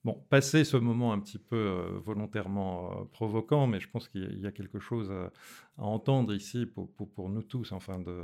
Bon, 0.03 0.13
passer 0.29 0.63
ce 0.63 0.77
moment 0.77 1.11
un 1.11 1.19
petit 1.19 1.39
peu 1.39 1.55
euh, 1.55 1.99
volontairement 1.99 2.91
euh, 2.91 3.05
provoquant, 3.05 3.67
mais 3.67 3.79
je 3.79 3.89
pense 3.89 4.07
qu'il 4.07 4.39
y, 4.39 4.47
a 4.47 4.51
quelque 4.51 4.79
chose 4.79 5.11
à, 5.11 5.31
entendre 5.77 6.33
ici 6.33 6.65
pour, 6.65 7.29
nous 7.29 7.43
tous, 7.43 7.71
enfin, 7.71 7.99
de 7.99 8.23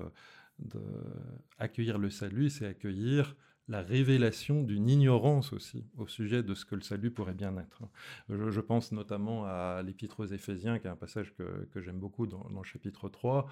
accueillir 1.57 1.97
le 1.97 2.09
salut, 2.09 2.49
c'est 2.49 2.67
accueillir 2.67 3.35
la 3.69 3.81
révélation 3.81 4.61
d'une 4.61 4.89
ignorance 4.89 5.53
aussi 5.53 5.85
au 5.97 6.07
sujet 6.07 6.43
de 6.43 6.53
ce 6.53 6.65
que 6.65 6.75
le 6.75 6.81
salut 6.81 7.11
pourrait 7.11 7.33
bien 7.33 7.55
être. 7.57 7.81
Je, 8.29 8.59
pense 8.59 8.91
notamment 8.91 9.45
à 9.45 9.81
l'Épître 9.83 10.19
aux 10.19 10.25
Éphésiens, 10.25 10.79
qui 10.79 10.87
est 10.87 10.89
un 10.89 10.95
passage 10.95 11.33
que, 11.33 11.81
j'aime 11.81 11.99
beaucoup 11.99 12.27
dans, 12.27 12.45
le 12.49 12.63
chapitre 12.63 13.07
3, 13.07 13.47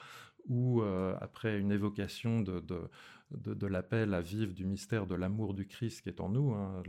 où, 0.49 0.81
euh, 0.81 1.15
après 1.21 1.59
une 1.59 1.71
évocation 1.71 2.41
de, 2.41 3.67
l'appel 3.67 4.13
à 4.13 4.19
vivre 4.19 4.53
du 4.53 4.65
mystère 4.65 5.07
de 5.07 5.15
l'amour 5.15 5.53
du 5.53 5.65
Christ 5.65 6.01
qui 6.01 6.09
est 6.09 6.19
en 6.19 6.27
nous, 6.27 6.51
hein, 6.51 6.83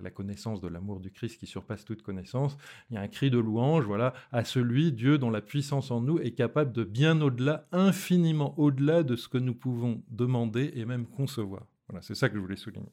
la, 0.00 0.10
connaissance 0.10 0.60
de 0.60 0.68
l'amour 0.68 1.00
du 1.00 1.10
Christ 1.10 1.40
qui 1.40 1.46
surpasse 1.46 1.84
toute 1.84 2.02
connaissance, 2.02 2.56
il 2.90 2.94
y 2.94 2.96
a 2.96 3.00
un 3.00 3.08
cri 3.08 3.30
de 3.30 3.38
louange 3.38 3.86
voilà, 3.86 4.14
à 4.30 4.44
celui, 4.44 4.92
Dieu, 4.92 5.18
dont 5.18 5.30
la 5.30 5.40
puissance 5.40 5.90
en 5.90 6.00
nous 6.00 6.20
est 6.20 6.30
capable 6.30 6.72
de 6.72 6.84
bien 6.84 7.20
au-delà, 7.20 7.66
infiniment 7.72 8.56
au-delà 8.56 9.02
de 9.02 9.16
ce 9.16 9.28
que 9.28 9.38
nous 9.38 9.54
pouvons 9.54 10.00
demander 10.10 10.70
et 10.76 10.84
même 10.84 11.06
concevoir. 11.06 11.66
Voilà, 11.88 12.02
c'est 12.02 12.14
ça 12.14 12.28
que 12.28 12.34
je 12.34 12.40
voulais 12.40 12.56
souligner. 12.56 12.92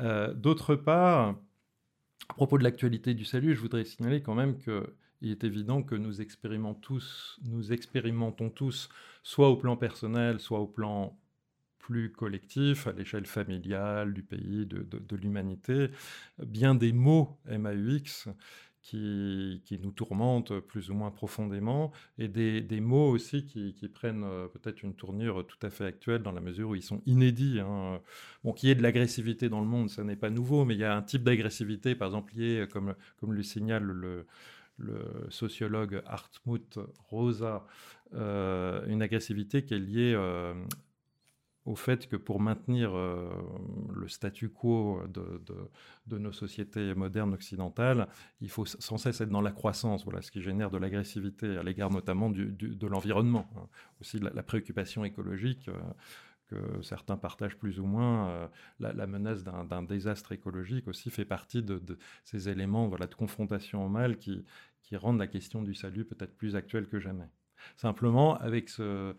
Euh, 0.00 0.32
d'autre 0.32 0.74
part, 0.74 1.36
à 2.28 2.34
propos 2.34 2.58
de 2.58 2.64
l'actualité 2.64 3.14
du 3.14 3.24
salut, 3.24 3.54
je 3.54 3.60
voudrais 3.60 3.84
signaler 3.84 4.22
quand 4.22 4.34
même 4.34 4.58
qu'il 4.58 5.30
est 5.30 5.44
évident 5.44 5.82
que 5.82 5.94
nous 5.94 6.20
expérimentons 6.20 6.80
tous, 6.80 7.38
nous 7.44 7.72
expérimentons 7.72 8.50
tous, 8.50 8.88
soit 9.22 9.48
au 9.48 9.56
plan 9.56 9.76
personnel, 9.76 10.40
soit 10.40 10.60
au 10.60 10.66
plan 10.66 11.18
plus 11.78 12.12
collectif, 12.12 12.86
à 12.86 12.92
l'échelle 12.92 13.24
familiale, 13.24 14.12
du 14.12 14.22
pays, 14.22 14.66
de, 14.66 14.82
de 14.82 15.16
l'humanité, 15.16 15.88
bien 16.38 16.74
des 16.74 16.92
mots 16.92 17.38
MAUX 17.46 18.28
qui, 18.82 19.80
nous 19.82 19.92
tourmentent 19.92 20.60
plus 20.60 20.90
ou 20.90 20.94
moins 20.94 21.10
profondément, 21.10 21.92
et 22.18 22.28
des, 22.28 22.80
mots 22.80 23.10
aussi 23.10 23.44
qui, 23.44 23.88
prennent 23.88 24.24
euh, 24.24 24.48
peut-être 24.48 24.82
une 24.82 24.94
tournure 24.94 25.46
tout 25.46 25.58
à 25.66 25.70
fait 25.70 25.84
actuelle 25.84 26.22
dans 26.22 26.32
la 26.32 26.40
mesure 26.40 26.70
où 26.70 26.74
ils 26.74 26.82
sont 26.82 27.02
inédits. 27.06 27.60
Hein. 27.60 28.00
Bon, 28.44 28.52
qu'il 28.52 28.68
y 28.68 28.72
ait 28.72 28.76
de 28.76 28.82
l'agressivité 28.82 29.48
dans 29.48 29.60
le 29.60 29.66
monde, 29.66 29.90
ça 29.90 30.04
n'est 30.04 30.16
pas 30.16 30.30
nouveau, 30.30 30.64
mais 30.64 30.74
il 30.74 30.80
y 30.80 30.84
a 30.84 30.96
un 30.96 31.02
type 31.02 31.22
d'agressivité, 31.22 31.94
par 31.94 32.08
exemple, 32.08 32.34
lié, 32.34 32.66
comme, 32.70 32.94
comme 33.18 33.32
le 33.32 33.42
signale 33.42 33.82
le, 33.82 34.26
le 34.78 35.26
sociologue 35.28 36.02
Hartmut 36.06 36.78
Rosa, 37.10 37.66
euh, 38.14 38.86
une 38.86 39.02
agressivité 39.02 39.64
qui 39.64 39.74
est 39.74 39.78
liée 39.78 40.14
euh, 40.14 40.54
au 41.68 41.76
fait 41.76 42.08
que 42.08 42.16
pour 42.16 42.40
maintenir 42.40 42.96
euh, 42.96 43.28
le 43.94 44.08
statu 44.08 44.48
quo 44.48 45.02
de, 45.06 45.42
de, 46.06 46.18
nos 46.18 46.32
sociétés 46.32 46.94
modernes 46.94 47.34
occidentales, 47.34 48.08
il 48.40 48.48
faut 48.48 48.64
sans 48.64 48.96
cesse 48.96 49.20
être 49.20 49.28
dans 49.28 49.42
la 49.42 49.52
croissance, 49.52 50.04
voilà, 50.04 50.22
ce 50.22 50.30
qui 50.30 50.40
génère 50.40 50.70
de 50.70 50.78
l'agressivité 50.78 51.58
à 51.58 51.62
l'égard 51.62 51.90
notamment 51.90 52.30
de 52.30 52.86
l'environnement, 52.86 53.50
hein. 53.56 53.68
aussi 54.00 54.18
la, 54.18 54.30
la, 54.30 54.42
préoccupation 54.42 55.04
écologique. 55.04 55.68
Euh, 55.68 55.74
que 56.48 56.80
certains 56.80 57.18
partagent 57.18 57.58
plus 57.58 57.78
ou 57.78 57.84
moins, 57.84 58.30
euh, 58.30 58.48
la, 58.80 59.06
menace 59.06 59.44
d'un 59.44 59.82
désastre 59.82 60.32
écologique 60.32 60.88
aussi 60.88 61.10
fait 61.10 61.26
partie 61.26 61.62
de, 61.62 61.98
ces 62.24 62.48
éléments 62.48 62.88
voilà, 62.88 63.06
de 63.06 63.14
confrontation 63.14 63.84
au 63.84 63.90
mal 63.90 64.16
qui, 64.16 64.46
qui 64.80 64.96
rendent 64.96 65.18
la 65.18 65.26
question 65.26 65.60
du 65.62 65.74
salut 65.74 66.06
peut-être 66.06 66.34
plus 66.34 66.56
actuelle 66.56 66.88
que 66.88 67.00
jamais. 67.00 67.28
Simplement, 67.76 68.38
avec 68.38 68.70
ce, 68.70 69.14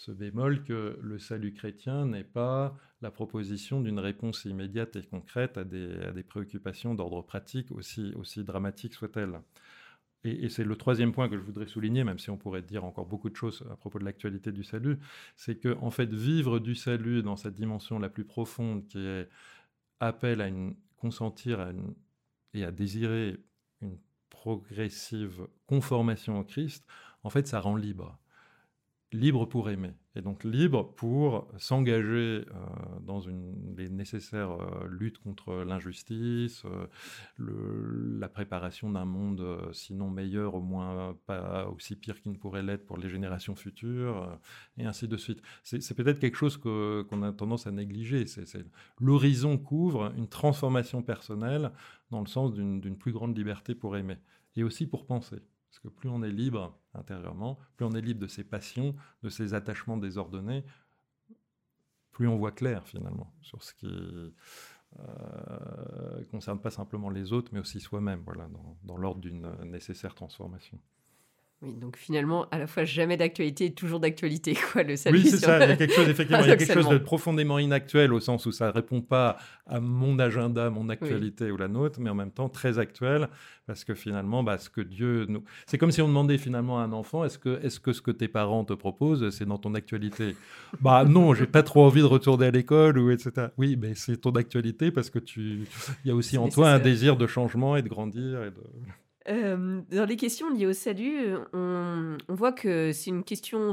ce 0.00 0.12
bémol 0.12 0.64
que 0.64 0.98
le 1.02 1.18
salut 1.18 1.52
chrétien 1.52 2.06
n'est 2.06 2.24
pas 2.24 2.74
la 3.02 3.10
proposition 3.10 3.82
d'une 3.82 3.98
réponse 3.98 4.46
immédiate 4.46 4.96
et 4.96 5.02
concrète 5.02 5.58
à 5.58 5.64
des, 5.64 6.24
préoccupations 6.26 6.94
d'ordre 6.94 7.20
pratique, 7.20 7.70
aussi, 7.70 8.14
aussi 8.16 8.42
dramatiques 8.42 8.94
soient-elles. 8.94 9.42
Et, 10.24 10.48
c'est 10.48 10.64
le 10.64 10.74
troisième 10.76 11.12
point 11.12 11.28
que 11.28 11.36
je 11.36 11.42
voudrais 11.42 11.66
souligner, 11.66 12.02
même 12.02 12.18
si 12.18 12.30
on 12.30 12.38
pourrait 12.38 12.62
dire 12.62 12.84
encore 12.84 13.04
beaucoup 13.04 13.28
de 13.28 13.36
choses 13.36 13.62
à 13.70 13.76
propos 13.76 13.98
de 13.98 14.04
l'actualité 14.04 14.52
du 14.52 14.64
salut, 14.64 14.98
c'est 15.36 15.56
que 15.56 15.76
en 15.82 15.90
fait 15.90 16.10
vivre 16.10 16.60
du 16.60 16.74
salut 16.74 17.22
dans 17.22 17.36
sa 17.36 17.50
dimension 17.50 17.98
la 17.98 18.08
plus 18.08 18.24
profonde, 18.24 18.86
qui 18.86 19.04
est 19.04 19.28
appelle 20.00 20.40
à 20.40 20.48
consentir 20.96 21.74
et 22.54 22.64
à 22.64 22.70
désirer 22.70 23.36
une 23.82 23.98
progressive 24.30 25.46
conformation 25.66 26.38
au 26.38 26.44
Christ, 26.44 26.86
en 27.22 27.28
fait, 27.28 27.46
ça 27.46 27.60
rend 27.60 27.76
libre 27.76 28.18
libre 29.12 29.44
pour 29.46 29.70
aimer, 29.70 29.92
et 30.14 30.22
donc 30.22 30.44
libre 30.44 30.94
pour 30.94 31.48
s'engager 31.58 32.08
euh, 32.08 32.44
dans 33.04 33.20
les 33.76 33.88
nécessaires 33.88 34.52
euh, 34.52 34.86
luttes 34.88 35.18
contre 35.18 35.64
l'injustice, 35.64 36.62
euh, 36.64 38.18
la 38.18 38.28
préparation 38.28 38.90
d'un 38.90 39.04
monde 39.04 39.44
sinon 39.72 40.10
meilleur, 40.10 40.54
au 40.54 40.60
moins 40.60 41.16
pas 41.26 41.68
aussi 41.68 41.96
pire 41.96 42.20
qu'il 42.20 42.32
ne 42.32 42.36
pourrait 42.36 42.62
l'être 42.62 42.86
pour 42.86 42.98
les 42.98 43.08
générations 43.08 43.56
futures, 43.56 44.38
et 44.78 44.84
ainsi 44.84 45.08
de 45.08 45.16
suite. 45.16 45.42
C'est 45.64 45.94
peut-être 45.94 46.20
quelque 46.20 46.36
chose 46.36 46.56
qu'on 46.56 47.22
a 47.22 47.32
tendance 47.32 47.66
à 47.66 47.72
négliger. 47.72 48.24
L'horizon 49.00 49.58
couvre 49.58 50.12
une 50.16 50.28
transformation 50.28 51.02
personnelle 51.02 51.72
dans 52.10 52.20
le 52.20 52.28
sens 52.28 52.52
d'une 52.54 52.96
plus 52.96 53.12
grande 53.12 53.36
liberté 53.36 53.74
pour 53.74 53.96
aimer, 53.96 54.18
et 54.56 54.62
aussi 54.62 54.86
pour 54.86 55.06
penser. 55.06 55.40
Parce 55.70 55.78
que 55.78 55.88
plus 55.88 56.08
on 56.08 56.22
est 56.22 56.32
libre 56.32 56.76
intérieurement, 56.94 57.58
plus 57.76 57.86
on 57.86 57.92
est 57.92 58.00
libre 58.00 58.20
de 58.20 58.26
ses 58.26 58.42
passions, 58.42 58.96
de 59.22 59.28
ses 59.28 59.54
attachements 59.54 59.96
désordonnés, 59.96 60.64
plus 62.10 62.26
on 62.26 62.36
voit 62.36 62.50
clair 62.50 62.86
finalement 62.86 63.32
sur 63.40 63.62
ce 63.62 63.72
qui 63.74 63.86
euh, 63.86 64.34
concerne 66.30 66.60
pas 66.60 66.70
simplement 66.70 67.08
les 67.08 67.32
autres, 67.32 67.50
mais 67.52 67.60
aussi 67.60 67.80
soi-même, 67.80 68.24
dans 68.82 68.96
l'ordre 68.96 69.20
d'une 69.20 69.48
nécessaire 69.64 70.14
transformation. 70.14 70.78
Oui, 71.62 71.74
donc 71.74 71.98
finalement, 71.98 72.46
à 72.50 72.58
la 72.58 72.66
fois 72.66 72.84
jamais 72.84 73.18
d'actualité 73.18 73.66
et 73.66 73.72
toujours 73.74 74.00
d'actualité, 74.00 74.56
quoi, 74.72 74.82
le 74.82 74.96
salut. 74.96 75.18
Oui, 75.18 75.26
c'est 75.26 75.36
ça. 75.36 75.62
Il 75.62 75.68
y 75.68 75.72
a 75.72 75.76
quelque 75.76 75.92
chose, 75.92 76.08
effectivement, 76.08 76.42
il 76.42 76.48
y 76.48 76.52
a 76.52 76.56
quelque 76.58 76.72
chose 76.72 76.88
de 76.88 76.96
profondément 76.96 77.58
inactuel 77.58 78.14
au 78.14 78.20
sens 78.20 78.46
où 78.46 78.52
ça 78.52 78.68
ne 78.68 78.72
répond 78.72 79.02
pas 79.02 79.36
à 79.66 79.78
mon 79.78 80.18
agenda, 80.18 80.70
mon 80.70 80.88
actualité 80.88 81.50
ou 81.50 81.58
la 81.58 81.68
nôtre, 81.68 82.00
mais 82.00 82.08
en 82.08 82.14
même 82.14 82.30
temps 82.30 82.48
très 82.48 82.78
actuel, 82.78 83.28
parce 83.66 83.84
que 83.84 83.94
finalement, 83.94 84.42
bah, 84.42 84.56
ce 84.56 84.70
que 84.70 84.80
Dieu 84.80 85.26
nous. 85.28 85.44
C'est 85.66 85.76
comme 85.76 85.90
si 85.90 86.00
on 86.00 86.08
demandait 86.08 86.38
finalement 86.38 86.80
à 86.80 86.84
un 86.84 86.92
enfant 86.92 87.24
est-ce 87.24 87.38
que, 87.38 87.62
est 87.62 87.68
-ce 87.68 87.78
que 87.78 87.92
ce 87.92 88.00
que 88.00 88.10
tes 88.10 88.28
parents 88.28 88.64
te 88.64 88.72
proposent, 88.72 89.28
c'est 89.28 89.44
dans 89.46 89.58
ton 89.58 89.74
actualité? 89.74 90.36
Bah 90.80 91.04
non, 91.04 91.34
j'ai 91.34 91.46
pas 91.46 91.62
trop 91.62 91.84
envie 91.84 92.00
de 92.00 92.06
retourner 92.06 92.46
à 92.46 92.50
l'école, 92.50 92.96
ou 92.98 93.10
etc. 93.10 93.48
Oui, 93.58 93.76
mais 93.76 93.94
c'est 93.94 94.16
ton 94.16 94.30
actualité 94.30 94.90
parce 94.90 95.10
que 95.10 95.18
tu. 95.18 95.66
Il 96.04 96.08
y 96.08 96.10
a 96.10 96.14
aussi 96.14 96.38
en 96.38 96.48
toi 96.48 96.70
un 96.70 96.78
désir 96.78 97.18
de 97.18 97.26
changement 97.26 97.76
et 97.76 97.82
de 97.82 97.88
grandir. 97.88 98.44
Et 98.44 98.50
de 98.50 98.62
dans 99.30 100.04
les 100.06 100.16
questions 100.16 100.50
liées 100.50 100.66
au 100.66 100.72
salut, 100.72 101.36
on, 101.52 102.16
voit 102.28 102.52
que 102.52 102.92
c'est 102.92 103.10
une 103.10 103.24
question 103.24 103.72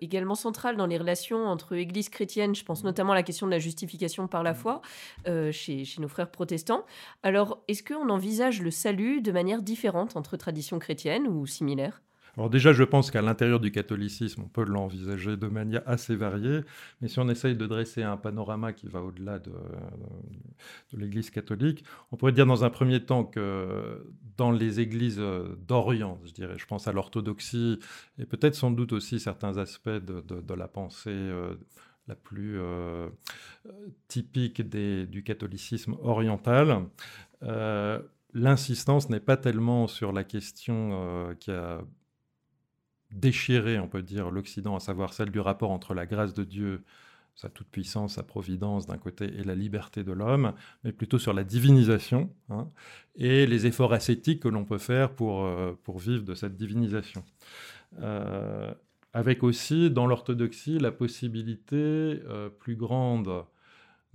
également 0.00 0.34
centrale 0.34 0.76
dans 0.76 0.86
les 0.86 0.98
relations 0.98 1.46
entre 1.46 1.74
Église 1.74 2.08
chrétienne. 2.08 2.54
Je 2.54 2.64
pense 2.64 2.84
notamment 2.84 3.12
à 3.12 3.14
la 3.14 3.22
question 3.22 3.46
de 3.46 3.52
la 3.52 3.58
justification 3.58 4.26
par 4.28 4.42
la 4.42 4.52
mmh. 4.52 4.56
foi 4.56 4.82
chez, 5.26 5.84
chez, 5.84 6.00
nos 6.00 6.08
frères 6.08 6.30
protestants. 6.30 6.84
Alors, 7.22 7.62
est-ce 7.68 7.82
qu'on 7.82 8.08
envisage 8.08 8.62
le 8.62 8.70
salut 8.70 9.20
de 9.20 9.32
manière 9.32 9.62
différente 9.62 10.16
entre 10.16 10.36
traditions 10.36 10.78
chrétiennes 10.78 11.26
ou 11.26 11.46
similaires? 11.46 12.02
Alors 12.36 12.50
déjà, 12.50 12.72
je 12.72 12.82
pense 12.84 13.10
qu'à 13.10 13.22
l'intérieur 13.22 13.60
du 13.60 13.70
catholicisme, 13.70 14.42
on 14.44 14.48
peut 14.48 14.64
l'envisager 14.64 15.36
de 15.36 15.46
manière 15.46 15.82
assez 15.86 16.16
variée, 16.16 16.60
mais 17.00 17.08
si 17.08 17.18
on 17.18 17.28
essaye 17.30 17.56
de 17.56 17.66
dresser 17.66 18.02
un 18.02 18.18
panorama 18.18 18.74
qui 18.74 18.88
va 18.88 19.00
au-delà 19.00 19.38
de, 19.38 19.52
l'Église 20.92 21.30
catholique, 21.30 21.84
on 22.12 22.16
pourrait 22.16 22.32
dire 22.32 22.46
dans 22.46 22.64
un 22.64 22.70
premier 22.70 23.04
temps 23.04 23.24
que 23.24 24.06
dans 24.36 24.50
les 24.50 24.80
églises 24.80 25.22
d'Orient, 25.66 26.20
je 26.24 26.32
dirais, 26.32 26.58
je 26.58 26.66
pense 26.66 26.86
à 26.88 26.92
l'orthodoxie 26.92 27.78
et 28.18 28.26
peut-être 28.26 28.54
sans 28.54 28.70
doute 28.70 28.92
aussi 28.92 29.18
certains 29.18 29.56
aspects 29.56 29.88
de, 29.88 30.54
la 30.54 30.68
pensée 30.68 31.10
euh, 31.10 31.54
la 32.06 32.14
plus 32.14 32.58
euh, 32.58 33.08
typique 34.08 34.62
du 34.62 35.22
catholicisme 35.22 35.96
oriental, 36.02 36.86
euh, 37.42 38.00
l'insistance 38.32 39.10
n'est 39.10 39.20
pas 39.20 39.36
tellement 39.36 39.86
sur 39.86 40.12
la 40.12 40.24
question 40.24 41.34
qui 41.40 41.50
a 41.50 41.80
déchirer, 43.18 43.78
on 43.78 43.88
peut 43.88 44.02
dire, 44.02 44.30
l'Occident, 44.30 44.76
à 44.76 44.80
savoir 44.80 45.12
celle 45.12 45.30
du 45.30 45.40
rapport 45.40 45.70
entre 45.70 45.94
la 45.94 46.06
grâce 46.06 46.34
de 46.34 46.44
Dieu, 46.44 46.82
sa 47.34 47.50
toute-puissance, 47.50 48.14
sa 48.14 48.22
providence 48.22 48.86
d'un 48.86 48.96
côté, 48.96 49.26
et 49.26 49.44
la 49.44 49.54
liberté 49.54 50.02
de 50.02 50.12
l'homme, 50.12 50.54
mais 50.84 50.92
plutôt 50.92 51.18
sur 51.18 51.34
la 51.34 51.44
divinisation 51.44 52.30
hein, 52.48 52.68
et 53.14 53.46
les 53.46 53.66
efforts 53.66 53.92
ascétiques 53.92 54.40
que 54.40 54.48
l'on 54.48 54.64
peut 54.64 54.78
faire 54.78 55.10
pour, 55.10 55.44
euh, 55.44 55.78
pour 55.84 55.98
vivre 55.98 56.24
de 56.24 56.34
cette 56.34 56.56
divinisation. 56.56 57.24
Euh, 58.00 58.72
avec 59.12 59.42
aussi, 59.42 59.90
dans 59.90 60.06
l'orthodoxie, 60.06 60.78
la 60.78 60.92
possibilité 60.92 61.76
euh, 61.76 62.48
plus 62.48 62.76
grande 62.76 63.44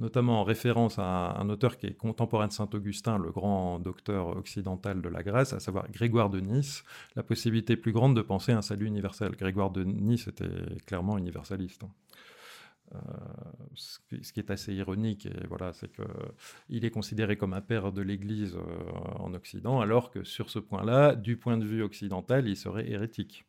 notamment 0.02 0.42
en 0.42 0.44
référence 0.44 0.98
à 0.98 1.38
un 1.40 1.48
auteur 1.50 1.78
qui 1.78 1.86
est 1.86 1.94
contemporain 1.94 2.48
de 2.48 2.52
Saint-Augustin, 2.52 3.20
le 3.20 3.32
grand 3.32 3.80
docteur 3.80 4.36
occidental 4.36 5.02
de 5.02 5.08
la 5.08 5.22
Grèce, 5.22 5.54
à 5.54 5.60
savoir 5.60 5.90
Grégoire 5.92 6.30
de 6.30 6.40
Nice, 6.40 6.84
la 7.16 7.24
possibilité 7.24 7.78
plus 7.78 7.92
grande 7.92 8.16
de 8.16 8.22
penser 8.22 8.52
à 8.52 8.58
un 8.58 8.62
salut 8.64 8.88
universel. 8.88 9.36
Grégoire 9.38 9.70
de 9.70 9.84
Nice 9.84 10.28
était 10.28 10.50
clairement 10.88 11.18
universaliste. 11.20 11.84
Hein. 11.84 11.92
Euh, 12.94 12.98
ce 13.76 14.34
qui 14.34 14.40
est 14.40 14.52
assez 14.52 14.74
ironique, 14.74 15.30
c'est 15.74 15.90
qu'il 15.94 16.84
est 16.84 16.90
considéré 16.90 17.38
comme 17.38 17.54
un 17.54 17.62
père 17.62 17.94
de 17.94 18.02
l'Église 18.02 18.56
euh, 18.56 18.92
en 19.20 19.34
Occident, 19.34 19.80
alors 19.80 20.12
que 20.12 20.24
sur 20.24 20.50
ce 20.50 20.60
point-là, 20.60 21.16
du 21.16 21.38
point 21.38 21.58
de 21.58 21.66
vue 21.66 21.84
occidental, 21.84 22.50
il 22.50 22.58
serait 22.58 22.90
hérétique. 22.90 23.46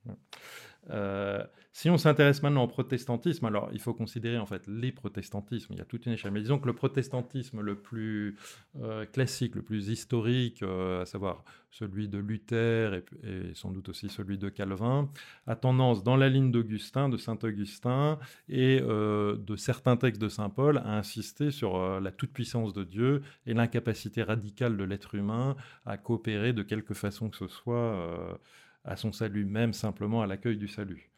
Euh, 0.90 1.44
si 1.72 1.88
on 1.88 1.96
s'intéresse 1.96 2.42
maintenant 2.42 2.64
au 2.64 2.68
protestantisme, 2.68 3.46
alors 3.46 3.70
il 3.72 3.80
faut 3.80 3.94
considérer 3.94 4.38
en 4.38 4.46
fait 4.46 4.66
les 4.66 4.92
protestantismes. 4.92 5.72
Il 5.72 5.78
y 5.78 5.80
a 5.80 5.84
toute 5.84 6.06
une 6.06 6.12
échelle. 6.12 6.32
Mais 6.32 6.40
disons 6.40 6.58
que 6.58 6.66
le 6.66 6.74
protestantisme 6.74 7.60
le 7.60 7.76
plus 7.76 8.36
euh, 8.80 9.06
classique, 9.06 9.54
le 9.54 9.62
plus 9.62 9.88
historique, 9.88 10.62
euh, 10.62 11.02
à 11.02 11.06
savoir 11.06 11.44
celui 11.70 12.08
de 12.08 12.18
Luther 12.18 13.02
et, 13.24 13.54
sans 13.54 13.70
doute 13.70 13.88
aussi 13.88 14.10
celui 14.10 14.36
de 14.36 14.50
Calvin, 14.50 15.08
a 15.46 15.56
tendance, 15.56 16.04
dans 16.04 16.16
la 16.16 16.28
ligne 16.28 16.50
d'Augustin, 16.50 17.08
de 17.08 17.16
Saint 17.16 17.38
Augustin 17.42 18.18
et 18.50 18.80
de 18.80 19.56
certains 19.56 19.96
textes 19.96 20.20
de 20.20 20.28
Saint 20.28 20.50
Paul, 20.50 20.76
à 20.78 20.98
insister 20.98 21.50
sur 21.50 21.98
la 21.98 22.12
toute-puissance 22.12 22.74
de 22.74 22.84
Dieu 22.84 23.22
et 23.46 23.54
l'incapacité 23.54 24.22
radicale 24.22 24.76
de 24.76 24.84
l'être 24.84 25.14
humain 25.14 25.56
à 25.86 25.96
coopérer 25.96 26.52
de 26.52 26.62
quelque 26.62 26.92
façon 26.92 27.30
que 27.30 27.38
ce 27.38 27.48
soit 27.48 28.38
à 28.84 28.96
son 28.96 29.12
salut, 29.12 29.44
même 29.44 29.72
simplement 29.72 30.22
à 30.22 30.26
l'accueil 30.26 30.56
du 30.56 30.68
salut. 30.68 31.10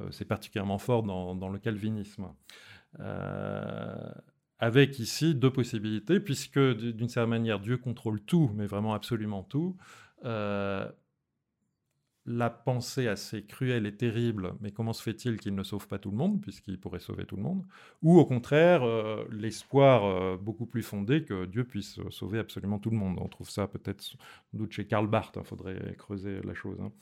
Euh, 0.00 0.08
c'est 0.10 0.24
particulièrement 0.24 0.78
fort 0.78 1.02
dans, 1.02 1.48
le 1.48 1.58
calvinisme. 1.58 2.28
Euh, 3.00 4.10
avec 4.58 4.98
ici 4.98 5.34
deux 5.34 5.50
possibilités, 5.50 6.20
puisque 6.20 6.58
d'une 6.58 7.08
certaine 7.08 7.30
manière, 7.30 7.60
Dieu 7.60 7.78
contrôle 7.78 8.20
tout, 8.20 8.50
mais 8.54 8.66
vraiment 8.66 8.94
absolument 8.94 9.42
tout. 9.42 9.76
Euh, 10.24 10.86
la 12.26 12.50
pensée 12.50 13.08
assez 13.08 13.44
cruelle 13.44 13.86
et 13.86 13.96
terrible, 13.96 14.54
mais 14.60 14.70
comment 14.70 14.92
se 14.92 15.02
fait-il 15.02 15.38
qu'il 15.38 15.54
ne 15.54 15.62
sauve 15.62 15.88
pas 15.88 15.98
tout 15.98 16.10
le 16.10 16.16
monde, 16.16 16.40
puisqu'il 16.40 16.78
pourrait 16.78 17.00
sauver 17.00 17.24
tout 17.24 17.36
le 17.36 17.42
monde? 17.42 17.64
Ou 18.02 18.18
au 18.18 18.26
contraire, 18.26 18.82
euh, 18.82 19.24
l'espoir 19.30 20.04
euh, 20.04 20.36
beaucoup 20.36 20.66
plus 20.66 20.82
fondé 20.82 21.24
que 21.24 21.46
Dieu 21.46 21.64
puisse 21.64 21.98
sauver 22.10 22.38
absolument 22.38 22.78
tout 22.78 22.90
le 22.90 22.96
monde? 22.96 23.18
On 23.20 23.28
trouve 23.28 23.48
ça 23.48 23.66
peut-être 23.66 24.16
doute 24.52 24.72
chez 24.72 24.86
Karl 24.86 25.06
Barth, 25.06 25.36
il 25.36 25.40
hein, 25.40 25.44
faudrait 25.44 25.94
creuser 25.96 26.40
la 26.44 26.54
chose. 26.54 26.78
Hein. 26.80 26.92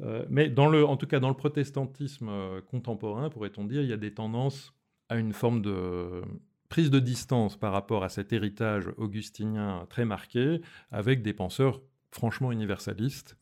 Euh, 0.00 0.26
mais 0.28 0.50
dans 0.50 0.68
le, 0.68 0.84
en 0.84 0.96
tout 0.96 1.06
cas, 1.06 1.20
dans 1.20 1.30
le 1.30 1.36
protestantisme 1.36 2.30
contemporain, 2.70 3.30
pourrait-on 3.30 3.64
dire, 3.64 3.80
il 3.82 3.88
y 3.88 3.94
a 3.94 3.98
des 3.98 4.12
tendances 4.12 4.74
à 5.08 5.16
une 5.16 5.32
forme 5.32 5.62
de 5.62 6.22
prise 6.68 6.90
de 6.90 6.98
distance 6.98 7.56
par 7.56 7.72
rapport 7.72 8.04
à 8.04 8.08
cet 8.08 8.32
héritage 8.32 8.88
augustinien 8.98 9.86
très 9.88 10.04
marqué, 10.04 10.60
avec 10.90 11.22
des 11.22 11.32
penseurs 11.32 11.80
franchement 12.10 12.52
universalistes 12.52 13.36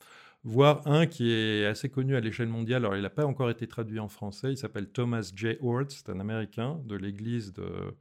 voire 0.45 0.87
un 0.87 1.07
qui 1.07 1.33
est 1.33 1.67
assez 1.67 1.89
connu 1.89 2.15
à 2.17 2.21
l'échelle 2.21 2.49
mondiale. 2.49 2.85
Alors, 2.85 2.97
il 2.97 3.03
n'a 3.03 3.11
pas 3.11 3.27
encore 3.27 3.51
été 3.51 3.67
traduit 3.67 3.99
en 3.99 4.09
français. 4.09 4.53
Il 4.53 4.59
s'appelle 4.59 4.89
Thomas 4.89 5.33
J. 5.35 5.57
Ord. 5.61 5.87
C'est 5.89 6.11
un 6.11 6.21
Américain 6.21 6.81
de 6.85 6.97
l'église 6.97 7.53
de... 7.53 7.97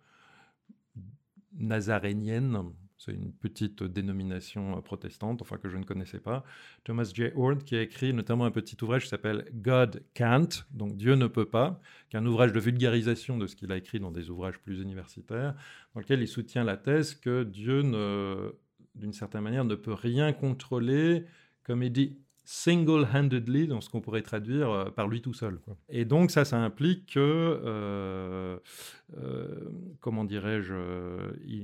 nazarénienne. 1.58 2.72
C'est 2.98 3.14
une 3.14 3.34
petite 3.34 3.84
dénomination 3.84 4.82
protestante, 4.82 5.42
enfin 5.42 5.58
que 5.58 5.68
je 5.68 5.76
ne 5.76 5.84
connaissais 5.84 6.20
pas. 6.20 6.46
Thomas 6.86 7.12
J. 7.14 7.32
Ord, 7.36 7.58
qui 7.66 7.76
a 7.76 7.82
écrit 7.82 8.14
notamment 8.14 8.46
un 8.46 8.52
petit 8.52 8.78
ouvrage 8.82 9.04
qui 9.04 9.10
s'appelle 9.10 9.46
God 9.56 10.06
Can't, 10.14 10.48
donc 10.72 10.96
Dieu 10.96 11.16
ne 11.16 11.28
peut 11.28 11.50
pas, 11.50 11.82
qui 12.10 12.16
est 12.16 12.20
un 12.20 12.26
ouvrage 12.26 12.54
de 12.54 12.62
vulgarisation 12.62 13.38
de 13.38 13.46
ce 13.46 13.58
qu'il 13.58 13.74
a 13.74 13.78
écrit 13.78 14.00
dans 14.00 14.12
des 14.12 14.30
ouvrages 14.30 14.58
plus 14.60 14.80
universitaires, 14.80 15.54
dans 15.94 16.00
lequel 16.00 16.22
il 16.22 16.30
soutient 16.30 16.64
la 16.64 16.78
thèse 16.78 17.14
que 17.14 17.44
Dieu, 17.44 17.82
d'une 18.96 19.12
certaine 19.12 19.42
manière, 19.42 19.66
ne 19.66 19.76
peut 19.76 19.94
rien 19.94 20.32
contrôler, 20.32 21.26
comme 21.64 21.84
il 21.84 21.92
dit, 21.92 22.18
single-handedly, 22.46 23.68
dans 23.68 23.80
ce 23.80 23.90
qu'on 23.90 24.02
pourrait 24.02 24.22
traduire 24.22 24.70
euh, 24.70 24.90
par 24.90 25.08
lui 25.08 25.22
tout 25.22 25.34
seul. 25.34 25.60
Et 25.90 26.06
donc 26.06 26.32
ça, 26.32 26.44
ça 26.44 26.58
implique 26.58 27.14
que, 27.14 27.20
euh, 27.20 28.58
euh, 29.18 29.70
comment 30.02 30.26
dirais-je, 30.26 30.74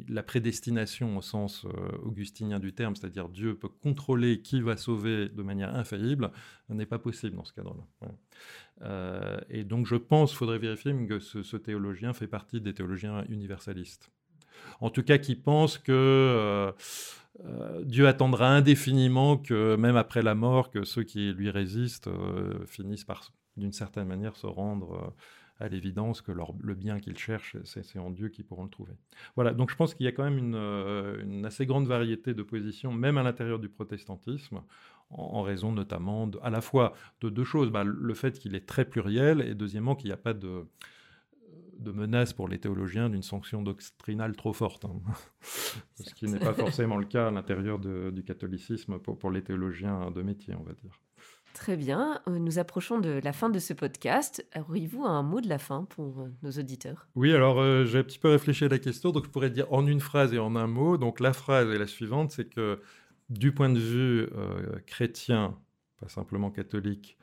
la 0.07 0.23
prédestination 0.23 1.17
au 1.17 1.21
sens 1.21 1.65
augustinien 2.03 2.59
du 2.59 2.73
terme, 2.73 2.95
c'est-à-dire 2.95 3.29
Dieu 3.29 3.55
peut 3.55 3.69
contrôler 3.69 4.41
qui 4.41 4.61
va 4.61 4.77
sauver 4.77 5.29
de 5.29 5.43
manière 5.43 5.75
infaillible, 5.75 6.31
n'est 6.69 6.85
pas 6.85 6.99
possible 6.99 7.35
dans 7.35 7.45
ce 7.45 7.53
cadre-là. 7.53 9.41
et 9.49 9.63
donc 9.63 9.85
je 9.85 9.95
pense, 9.95 10.33
faudrait 10.33 10.59
vérifier 10.59 10.93
que 11.07 11.19
ce, 11.19 11.43
ce, 11.43 11.57
théologien 11.57 12.13
fait 12.13 12.27
partie 12.27 12.61
des 12.61 12.73
théologiens 12.73 13.25
universalistes. 13.27 14.11
en 14.79 14.89
tout 14.89 15.03
cas 15.03 15.17
qui 15.17 15.35
pense 15.35 15.77
que 15.77 16.73
Dieu 17.89 18.08
attendra 18.08 18.49
indéfiniment 18.49 19.38
que 19.38 19.75
même 19.75 19.95
après 19.95 20.21
la 20.21 20.36
mort, 20.36 20.69
que 20.69 20.84
ceux 20.84 21.04
qui 21.04 21.34
lui 21.34 21.49
résistent 21.49 22.10
finissent 22.67 23.04
par, 23.04 23.32
d'une 23.58 23.71
certaine 23.73 24.08
manière, 24.08 24.36
se 24.36 24.47
rendre 24.47 25.13
à 25.60 25.67
l'évidence 25.67 26.21
que 26.21 26.32
le 26.32 26.73
bien 26.73 26.99
qu'ils 26.99 27.17
cherchent, 27.17 27.58
c'est 27.63 27.99
en 27.99 28.12
Dieu 28.12 28.30
qu'ils 28.30 28.45
pourront 28.45 28.63
le 28.63 28.69
trouver. 28.69 28.93
Voilà, 29.36 29.54
donc 29.54 29.69
je 29.69 29.75
pense 29.75 29.93
qu'il 29.93 30.06
y 30.06 30.10
a 30.10 30.12
quand 30.12 30.23
même 30.23 30.38
une, 30.38 30.56
euh, 30.56 31.43
assez 31.43 31.65
grande 31.65 31.86
variété 31.86 32.34
de 32.34 32.43
positions, 32.43 32.93
même 32.93 33.17
à 33.17 33.23
l'intérieur 33.23 33.60
du 33.60 33.67
protestantisme, 33.67 34.62
en, 35.10 35.41
raison 35.41 35.71
notamment 35.71 36.30
à 36.43 36.49
la 36.49 36.62
fois 36.62 36.93
de 37.21 37.30
deux 37.30 37.43
choses, 37.43 37.71
bah, 37.71 37.84
le 37.84 38.13
fait 38.13 38.39
qu'il 38.39 38.56
est 38.56 38.65
très 38.65 38.86
pluriel, 38.86 39.41
et 39.41 39.54
deuxièmement 39.54 39.95
qu'il 39.95 40.08
n'y 40.08 40.13
a 40.13 40.17
pas 40.17 40.34
de 40.34 40.65
de 41.79 41.91
menace 41.91 42.33
pour 42.33 42.47
les 42.47 42.59
théologiens 42.59 43.09
d'une 43.09 43.23
sanction 43.23 43.61
doctrinale 43.61 44.35
trop 44.35 44.53
forte, 44.53 44.85
hein. 44.85 44.99
ce 45.95 46.13
qui 46.13 46.25
n'est 46.25 46.39
pas 46.39 46.53
forcément 46.53 46.97
le 46.97 47.05
cas 47.05 47.27
à 47.27 47.31
l'intérieur 47.31 47.79
du 47.79 48.23
catholicisme 48.23 48.99
pour, 48.99 49.17
pour 49.17 49.31
les 49.31 49.41
théologiens 49.41 50.11
de 50.11 50.21
métier, 50.21 50.53
on 50.55 50.63
va 50.63 50.73
dire. 50.73 50.99
Très 51.53 51.75
bien, 51.75 52.21
euh, 52.27 52.37
nous 52.39 52.59
approchons 52.59 52.99
de 52.99 53.19
la 53.23 53.33
fin 53.33 53.49
de 53.49 53.59
ce 53.59 53.73
podcast. 53.73 54.45
Auriez-vous 54.55 55.03
un 55.03 55.23
mot 55.23 55.41
de 55.41 55.49
la 55.49 55.57
fin 55.57 55.85
pour 55.85 56.21
euh, 56.21 56.31
nos 56.43 56.51
auditeurs? 56.51 57.07
Oui, 57.15 57.33
alors 57.33 57.59
euh, 57.59 57.85
j'ai 57.85 57.99
un 57.99 58.03
petit 58.03 58.19
peu 58.19 58.29
réfléchi 58.29 58.65
à 58.65 58.69
la 58.69 58.79
question, 58.79 59.11
donc 59.11 59.25
je 59.25 59.29
pourrais 59.29 59.49
dire 59.49 59.65
en 59.73 59.85
une 59.87 59.99
phrase 59.99 60.33
et 60.33 60.39
en 60.39 60.55
un 60.55 60.67
mot. 60.67 60.97
Donc 60.97 61.19
la 61.19 61.33
phrase 61.33 61.69
est 61.69 61.79
la 61.79 61.87
suivante, 61.87 62.31
c'est 62.31 62.45
que 62.45 62.79
du 63.29 63.51
point 63.51 63.69
de 63.69 63.79
vue 63.79 64.27
chrétien, 64.87 65.55
pas 65.99 66.07
simplement 66.07 66.49
catholique, 66.49 67.17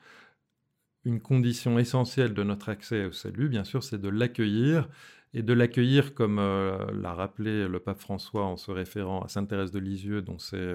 une 1.07 1.21
condition 1.21 1.79
essentielle 1.79 2.35
de 2.35 2.43
notre 2.43 2.69
accès 2.69 3.07
au 3.07 3.13
salut, 3.13 3.49
bien 3.49 3.65
sûr, 3.65 3.83
c'est 3.83 4.01
de 4.01 4.09
l'accueillir 4.09 4.89
et 5.33 5.43
de 5.43 5.53
l'accueillir 5.53 6.15
comme 6.15 6.37
l'a 6.37 7.15
rappelé 7.15 7.69
le 7.69 7.79
pape 7.81 8.01
François 8.01 8.45
en 8.45 8.57
se 8.57 8.71
référant 8.71 9.23
à 9.23 9.29
Sainte 9.29 9.49
Thérèse 9.49 9.73
de 9.73 9.79
Lisieux, 9.79 10.23
dont 10.23 10.39
c'est 10.39 10.75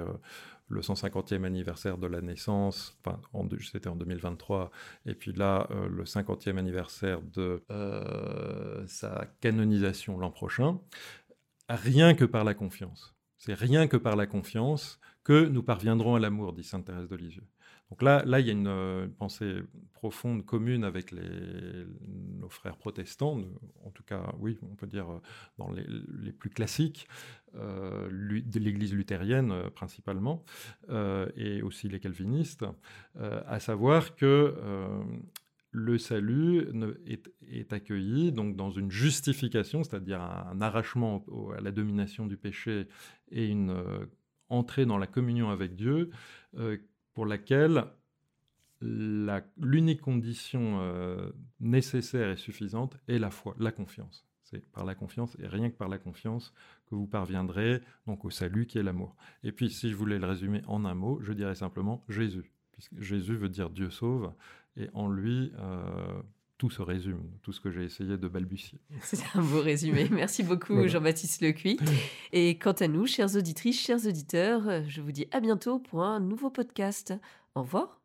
le 0.71 0.81
150e 0.81 1.43
anniversaire 1.43 1.97
de 1.97 2.07
la 2.07 2.21
naissance, 2.21 2.97
enfin 3.03 3.19
c'était 3.61 3.89
en 3.89 3.95
2023, 3.95 4.71
et 5.05 5.13
puis 5.13 5.33
là 5.33 5.67
euh, 5.71 5.87
le 5.89 6.03
50e 6.05 6.57
anniversaire 6.57 7.21
de 7.21 7.63
euh, 7.69 8.83
sa 8.87 9.27
canonisation 9.41 10.17
l'an 10.17 10.31
prochain, 10.31 10.79
rien 11.69 12.13
que 12.13 12.25
par 12.25 12.43
la 12.43 12.53
confiance. 12.53 13.15
C'est 13.37 13.53
rien 13.53 13.87
que 13.87 13.97
par 13.97 14.15
la 14.15 14.27
confiance 14.27 14.99
que 15.23 15.45
nous 15.47 15.63
parviendrons 15.63 16.15
à 16.15 16.19
l'amour, 16.19 16.53
dit 16.53 16.63
Sainte 16.63 16.85
Thérèse 16.85 17.07
de 17.07 17.15
Lisieux. 17.15 17.47
Donc 17.91 18.01
là, 18.03 18.23
là, 18.25 18.39
il 18.39 18.47
y 18.47 18.49
a 18.49 18.53
une, 18.53 18.67
euh, 18.67 19.07
pensée 19.19 19.57
profonde 19.91 20.45
commune 20.45 20.85
avec 20.85 21.13
nos 21.13 22.49
frères 22.49 22.77
protestants, 22.77 23.39
en 23.83 23.91
tout 23.91 24.01
cas, 24.01 24.33
oui, 24.39 24.57
on 24.63 24.75
peut 24.75 24.87
dire 24.87 25.05
dans 25.59 25.69
les, 25.69 26.31
plus 26.31 26.49
classiques 26.49 27.07
euh, 27.55 28.09
de 28.09 28.59
l'Église 28.59 28.93
luthérienne 28.93 29.51
euh, 29.51 29.69
principalement, 29.69 30.43
et 31.35 31.61
aussi 31.61 31.89
les 31.89 31.99
calvinistes, 31.99 32.65
à 33.19 33.59
savoir 33.59 34.15
que 34.15 34.55
le 35.71 35.97
salut 35.97 36.67
est, 37.05 37.73
accueilli 37.73 38.31
donc 38.31 38.55
dans 38.55 38.71
une 38.71 38.89
justification, 38.89 39.83
c'est-à-dire 39.83 40.21
un, 40.21 40.61
arrachement 40.61 41.23
à 41.57 41.61
la 41.61 41.71
domination 41.71 42.25
du 42.25 42.37
péché 42.37 42.87
et 43.31 43.47
une 43.47 43.83
entrée 44.49 44.85
dans 44.85 44.97
la 44.97 45.07
communion 45.07 45.49
avec 45.49 45.75
Dieu 45.75 46.09
pour 47.13 47.25
laquelle 47.25 47.85
l'unique 48.81 50.01
condition 50.01 50.79
euh, 50.81 51.31
nécessaire 51.59 52.29
et 52.29 52.37
suffisante 52.37 52.97
est 53.07 53.19
la 53.19 53.29
foi, 53.29 53.55
la 53.59 53.71
confiance. 53.71 54.25
C'est 54.43 54.69
par 54.71 54.85
la 54.85 54.95
confiance 54.95 55.37
et 55.39 55.47
rien 55.47 55.69
que 55.69 55.77
par 55.77 55.87
la 55.87 55.97
confiance 55.97 56.53
que 56.87 56.95
vous 56.95 57.07
parviendrez 57.07 57.81
donc 58.07 58.25
au 58.25 58.29
salut 58.29 58.65
qui 58.65 58.79
est 58.79 58.83
l'amour. 58.83 59.15
Et 59.43 59.51
puis 59.51 59.69
si 59.69 59.91
je 59.91 59.95
voulais 59.95 60.19
le 60.19 60.25
résumer 60.25 60.61
en 60.67 60.83
un 60.85 60.95
mot, 60.95 61.19
je 61.21 61.31
dirais 61.31 61.55
simplement 61.55 62.03
Jésus, 62.09 62.51
puisque 62.71 62.99
Jésus 62.99 63.35
veut 63.35 63.49
dire 63.49 63.69
Dieu 63.69 63.89
sauve 63.91 64.33
et 64.75 64.89
en 64.93 65.09
lui 65.09 65.53
euh, 65.59 66.21
tout 66.61 66.69
se 66.69 66.83
résume, 66.83 67.23
tout 67.41 67.51
ce 67.51 67.59
que 67.59 67.71
j'ai 67.71 67.83
essayé 67.83 68.17
de 68.17 68.27
balbutier. 68.27 68.77
C'est 69.01 69.23
un 69.33 69.41
beau 69.41 69.61
résumé. 69.61 70.07
Merci 70.11 70.43
beaucoup 70.43 70.87
Jean-Baptiste 70.87 71.41
Lecuy. 71.41 71.79
Et 72.33 72.59
quant 72.59 72.73
à 72.73 72.87
nous, 72.87 73.07
chères 73.07 73.35
auditrices, 73.35 73.81
chers 73.81 74.05
auditeurs, 74.05 74.61
je 74.87 75.01
vous 75.01 75.11
dis 75.11 75.25
à 75.31 75.39
bientôt 75.39 75.79
pour 75.79 76.03
un 76.03 76.19
nouveau 76.19 76.51
podcast. 76.51 77.15
Au 77.55 77.63
revoir. 77.63 77.99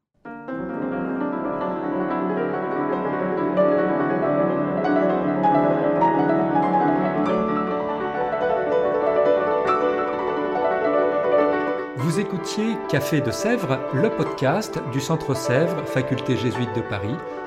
Vous 11.98 12.18
écoutiez 12.18 12.78
Café 12.88 13.20
de 13.20 13.30
Sèvres, 13.30 13.78
le 13.92 14.08
podcast 14.08 14.80
du 14.92 15.00
Centre 15.00 15.36
Sèvres, 15.36 15.84
Faculté 15.84 16.38
jésuite 16.38 16.74
de 16.74 16.80
Paris 16.80 17.16